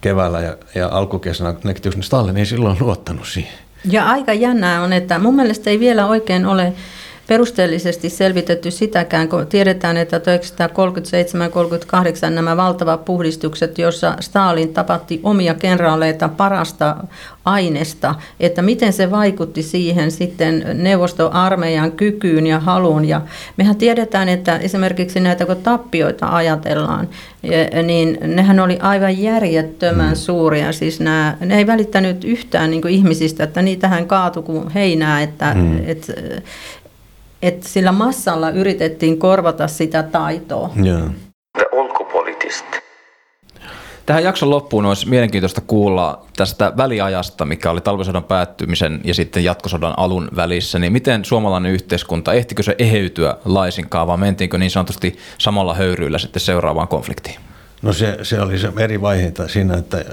keväällä 0.00 0.40
ja, 0.40 0.56
ja 0.74 0.88
alkukesänä, 0.88 1.54
niin 1.64 2.02
Stalin 2.02 2.36
ei 2.36 2.46
silloin 2.46 2.76
luottanut 2.80 3.26
siihen. 3.26 3.58
Ja 3.84 4.06
aika 4.06 4.32
jännää 4.32 4.82
on, 4.82 4.92
että 4.92 5.18
mun 5.18 5.34
mielestä 5.36 5.70
ei 5.70 5.80
vielä 5.80 6.06
oikein 6.06 6.46
ole 6.46 6.72
perusteellisesti 7.28 8.10
selvitetty 8.10 8.70
sitäkään, 8.70 9.28
kun 9.28 9.46
tiedetään, 9.46 9.96
että 9.96 10.18
1937-1938 10.18 10.22
nämä 12.30 12.56
valtavat 12.56 13.04
puhdistukset, 13.04 13.78
joissa 13.78 14.16
Stalin 14.20 14.74
tapatti 14.74 15.20
omia 15.22 15.54
kenraaleita 15.54 16.28
parasta 16.28 16.96
aineesta, 17.44 18.14
että 18.40 18.62
miten 18.62 18.92
se 18.92 19.10
vaikutti 19.10 19.62
siihen 19.62 20.10
sitten 20.10 20.64
neuvostoarmeijan 20.74 21.92
kykyyn 21.92 22.46
ja 22.46 22.60
haluun. 22.60 23.04
Ja 23.04 23.20
mehän 23.56 23.76
tiedetään, 23.76 24.28
että 24.28 24.58
esimerkiksi 24.58 25.20
näitä 25.20 25.46
kun 25.46 25.56
tappioita 25.56 26.36
ajatellaan, 26.36 27.08
niin 27.82 28.18
nehän 28.22 28.60
oli 28.60 28.78
aivan 28.80 29.18
järjettömän 29.18 30.08
mm. 30.08 30.14
suuria. 30.14 30.72
Siis 30.72 31.00
nämä, 31.00 31.36
ne 31.40 31.58
ei 31.58 31.66
välittänyt 31.66 32.24
yhtään 32.24 32.70
niin 32.70 32.88
ihmisistä, 32.88 33.44
että 33.44 33.62
niitähän 33.62 34.06
kaatui 34.06 34.42
kuin 34.42 34.70
heinää, 34.70 35.22
että, 35.22 35.54
mm. 35.54 35.78
että 35.86 36.12
että 37.42 37.68
sillä 37.68 37.92
massalla 37.92 38.50
yritettiin 38.50 39.18
korvata 39.18 39.68
sitä 39.68 40.02
taitoa. 40.02 40.70
Yeah. 40.84 41.10
Tähän 44.06 44.24
jakson 44.24 44.50
loppuun 44.50 44.86
olisi 44.86 45.08
mielenkiintoista 45.08 45.60
kuulla 45.60 46.26
tästä 46.36 46.72
väliajasta, 46.76 47.44
mikä 47.44 47.70
oli 47.70 47.80
talvisodan 47.80 48.24
päättymisen 48.24 49.00
ja 49.04 49.14
sitten 49.14 49.44
jatkosodan 49.44 49.94
alun 49.96 50.28
välissä. 50.36 50.78
Niin 50.78 50.92
miten 50.92 51.24
suomalainen 51.24 51.72
yhteiskunta, 51.72 52.32
ehtikö 52.32 52.62
se 52.62 52.74
eheytyä 52.78 53.36
laisinkaan 53.44 54.06
vai 54.06 54.16
mentiinkö 54.16 54.58
niin 54.58 54.70
sanotusti 54.70 55.18
samalla 55.38 55.74
höyryillä 55.74 56.18
sitten 56.18 56.40
seuraavaan 56.40 56.88
konfliktiin? 56.88 57.36
No 57.82 57.92
se, 57.92 58.18
se 58.22 58.40
oli 58.40 58.58
se 58.58 58.72
eri 58.78 59.00
vaiheita 59.00 59.48
siinä, 59.48 59.76
että 59.76 60.04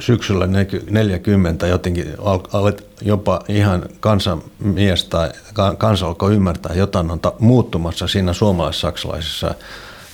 syksyllä 0.00 0.46
40 0.90 1.66
jotenkin 1.66 2.14
olet 2.52 2.86
jopa 3.02 3.40
ihan 3.48 3.84
kansanmies 4.00 5.04
tai 5.04 5.30
kansa 5.78 6.06
alkoi 6.06 6.34
ymmärtää, 6.34 6.74
jotain 6.74 7.10
on 7.10 7.20
muuttumassa 7.38 8.08
siinä 8.08 8.32
suomalais-saksalaisessa 8.32 9.54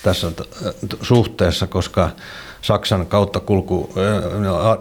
tässä 0.03 0.33
suhteessa, 1.03 1.67
koska 1.67 2.11
Saksan 2.63 3.07
kautta 3.07 3.41
kulku, 3.41 3.95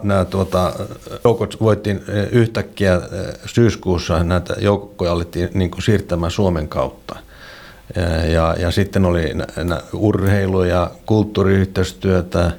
nämä 0.02 0.24
tuota, 0.24 0.72
joukot 1.24 1.60
voittiin 1.60 2.04
yhtäkkiä 2.32 3.00
syyskuussa, 3.46 4.24
näitä 4.24 4.54
joukkoja 4.58 5.12
alettiin 5.12 5.48
niin 5.54 5.70
siirtämään 5.84 6.32
Suomen 6.32 6.68
kautta. 6.68 7.23
Ja, 8.32 8.54
ja 8.58 8.70
sitten 8.70 9.04
oli 9.04 9.34
urheilu- 9.92 10.64
ja 10.64 10.90
kulttuuriyhteistyötä. 11.06 12.50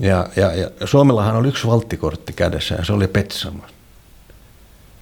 Ja, 0.00 0.28
ja, 0.36 0.54
ja 0.54 0.70
Suomellahan 0.84 1.36
oli 1.36 1.48
yksi 1.48 1.66
valttikortti 1.66 2.32
kädessä 2.32 2.74
ja 2.74 2.84
se 2.84 2.92
oli 2.92 3.08
Petsamo. 3.08 3.62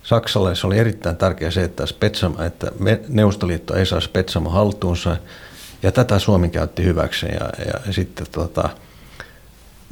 Saksalle 0.03 0.55
se 0.55 0.67
oli 0.67 0.79
erittäin 0.79 1.17
tärkeää 1.17 1.51
se, 1.51 1.62
että, 1.62 1.87
Spetsamo, 1.87 2.43
että 2.43 2.73
Neuvostoliitto 3.09 3.75
ei 3.75 3.87
saa 3.87 4.01
Petsamo 4.12 4.51
haltuunsa. 4.51 5.17
Ja 5.83 5.93
tätä 5.93 6.19
Suomi 6.19 6.49
käytti 6.49 6.85
hyväksi. 6.85 7.27
Ja, 7.27 7.51
ja 7.67 7.93
sitten 7.93 8.27
tota, 8.33 8.69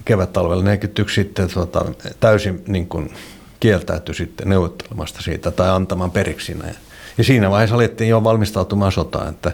kevät-talvella 0.04 0.62
41 0.62 1.14
sitten 1.14 1.50
tota, 1.54 1.84
täysin 2.20 2.62
niin 2.66 2.88
kuin, 2.88 3.14
kieltäytyi 3.60 4.14
sitten 4.14 4.48
neuvottelemasta 4.48 5.22
siitä 5.22 5.50
tai 5.50 5.70
antamaan 5.70 6.10
periksi 6.10 6.46
siinä. 6.46 6.74
Ja 7.20 7.24
siinä 7.24 7.50
vaiheessa 7.50 7.76
alettiin 7.76 8.10
jo 8.10 8.24
valmistautumaan 8.24 8.92
sotaan, 8.92 9.28
että 9.28 9.52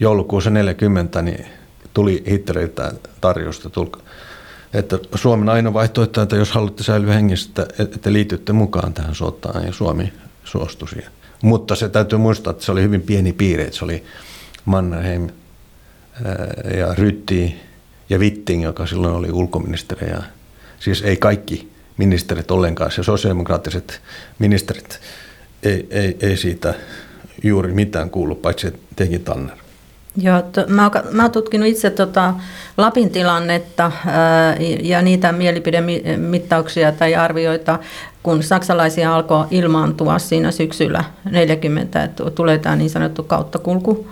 joulukuussa 0.00 0.50
40 0.50 1.22
niin 1.22 1.46
tuli 1.92 2.24
Hitleriltä 2.30 2.92
tarjosta, 3.20 3.70
että 4.72 4.98
Suomen 5.14 5.48
ainoa 5.48 5.74
vaihtoehto, 5.74 6.22
että 6.22 6.36
jos 6.36 6.52
haluatte 6.52 6.82
säilyä 6.82 7.14
hengissä, 7.14 7.66
että 7.78 8.12
liitytte 8.12 8.52
mukaan 8.52 8.94
tähän 8.94 9.14
sotaan, 9.14 9.66
ja 9.66 9.72
Suomi 9.72 10.12
suostui 10.44 10.88
siihen. 10.88 11.10
Mutta 11.42 11.74
se 11.74 11.88
täytyy 11.88 12.18
muistaa, 12.18 12.50
että 12.50 12.64
se 12.64 12.72
oli 12.72 12.82
hyvin 12.82 13.02
pieni 13.02 13.32
piiri, 13.32 13.62
että 13.62 13.76
se 13.76 13.84
oli 13.84 14.04
Mannerheim 14.64 15.28
ja 16.76 16.94
Rytti 16.94 17.60
ja 18.10 18.18
Witting, 18.18 18.62
joka 18.62 18.86
silloin 18.86 19.14
oli 19.14 19.32
ulkoministeri. 19.32 20.10
Ja 20.10 20.22
siis 20.80 21.02
ei 21.02 21.16
kaikki 21.16 21.72
ministerit 21.96 22.50
ollenkaan, 22.50 22.90
se 22.90 23.02
sosiaalidemokraattiset 23.02 24.00
ministerit 24.38 25.00
ei, 25.64 25.86
ei, 25.90 26.16
ei 26.20 26.36
siitä 26.36 26.74
juuri 27.48 27.72
mitään 27.72 28.10
kuulu, 28.10 28.34
paitsi 28.34 28.72
teki 28.96 29.18
Tanner. 29.18 29.56
Joo, 30.16 30.42
to, 30.42 30.64
mä, 30.68 30.90
mä 31.10 31.22
oon 31.22 31.32
tutkinut 31.32 31.68
itse 31.68 31.90
tota 31.90 32.34
Lapin 32.76 33.10
tilannetta 33.10 33.92
ää, 34.06 34.56
ja 34.82 35.02
niitä 35.02 35.32
mielipidemittauksia 35.32 36.92
tai 36.92 37.14
arvioita, 37.14 37.78
kun 38.22 38.42
saksalaisia 38.42 39.14
alkoi 39.14 39.46
ilmaantua 39.50 40.18
siinä 40.18 40.50
syksyllä 40.50 41.04
40, 41.30 42.04
että 42.04 42.30
tulee 42.30 42.58
tämä 42.58 42.76
niin 42.76 42.90
sanottu 42.90 43.22
kauttakulku 43.22 44.06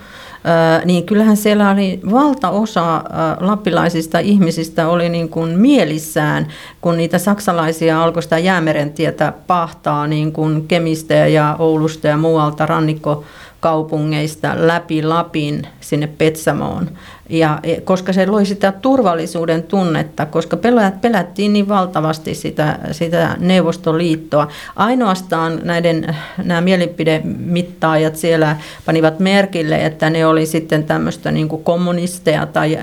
niin 0.85 1.07
kyllähän 1.07 1.37
siellä 1.37 1.71
oli 1.71 2.01
valtaosa 2.11 3.05
lappilaisista 3.41 4.19
ihmisistä 4.19 4.89
oli 4.89 5.09
niin 5.09 5.29
kuin 5.29 5.59
mielissään, 5.59 6.49
kun 6.81 6.97
niitä 6.97 7.19
saksalaisia 7.19 8.03
alkoi 8.03 8.23
sitä 8.23 8.39
jäämerentietä 8.39 9.33
pahtaa 9.47 10.07
niin 10.07 10.33
kuin 10.33 10.69
Kemistä 10.69 11.15
ja 11.15 11.57
Oulusta 11.59 12.07
ja 12.07 12.17
muualta 12.17 12.67
rannikko 12.67 13.25
kaupungeista 13.63 14.55
läpi 14.57 15.03
Lapin 15.03 15.67
sinne 15.81 16.07
Petsamoon. 16.07 16.91
Ja, 17.29 17.59
e, 17.63 17.81
koska 17.81 18.13
se 18.13 18.27
loi 18.27 18.47
sitä 18.47 18.73
turvallisuuden 18.73 19.63
tunnetta, 19.63 20.27
koska 20.27 20.57
pelättiin 21.01 21.53
niin 21.53 21.69
valtavasti 21.69 22.35
sitä, 22.35 22.79
sitä 22.93 23.37
Neuvostoliittoa. 23.39 24.49
Ainoastaan 24.77 25.61
näiden, 25.63 26.17
nämä 26.45 26.61
mielipidemittaajat 26.61 28.17
siellä 28.17 28.57
panivat 28.87 29.19
merkille, 29.19 29.87
että 29.87 30.11
ne 30.11 30.27
oli 30.27 30.47
sitten 30.47 30.85
tämmöistä 30.85 31.31
niin 31.31 31.49
kuin 31.49 31.65
kommunisteja 31.65 32.47
tai 32.47 32.79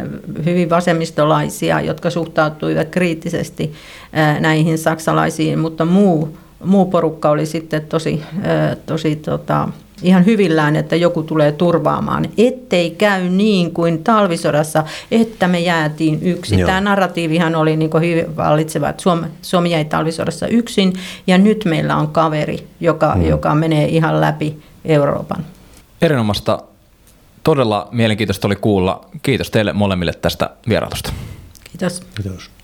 hyvin 0.45 0.69
vasemmistolaisia, 0.69 1.81
jotka 1.81 2.09
suhtautuivat 2.09 2.89
kriittisesti 2.89 3.73
näihin 4.39 4.77
saksalaisiin, 4.77 5.59
mutta 5.59 5.85
muu, 5.85 6.37
muu 6.65 6.85
porukka 6.85 7.29
oli 7.29 7.45
sitten 7.45 7.81
tosi, 7.81 8.23
tosi 8.85 9.15
tota, 9.15 9.69
ihan 10.03 10.25
hyvillään, 10.25 10.75
että 10.75 10.95
joku 10.95 11.23
tulee 11.23 11.51
turvaamaan, 11.51 12.29
ettei 12.37 12.91
käy 12.91 13.29
niin 13.29 13.73
kuin 13.73 14.03
talvisodassa, 14.03 14.83
että 15.11 15.47
me 15.47 15.59
jäätiin 15.59 16.19
yksin. 16.21 16.59
Joo. 16.59 16.67
Tämä 16.67 16.81
narratiivihan 16.81 17.55
oli 17.55 17.77
niin 17.77 17.89
kuin 17.89 18.03
hyvin 18.03 18.37
vallitseva, 18.37 18.89
että 18.89 19.03
Suomi, 19.03 19.27
Suomi 19.41 19.71
jäi 19.71 19.85
talvisodassa 19.85 20.47
yksin 20.47 20.93
ja 21.27 21.37
nyt 21.37 21.65
meillä 21.65 21.95
on 21.95 22.07
kaveri, 22.07 22.67
joka, 22.79 23.15
mm. 23.15 23.25
joka 23.25 23.55
menee 23.55 23.85
ihan 23.85 24.21
läpi 24.21 24.59
Euroopan. 24.85 25.45
Erinomaista, 26.01 26.59
todella 27.43 27.87
mielenkiintoista 27.91 28.47
oli 28.47 28.55
kuulla. 28.55 29.05
Kiitos 29.21 29.51
teille 29.51 29.73
molemmille 29.73 30.13
tästä 30.13 30.49
vierailusta. 30.69 31.13
Kiitos. 31.71 32.01
Kiitos. 32.15 32.58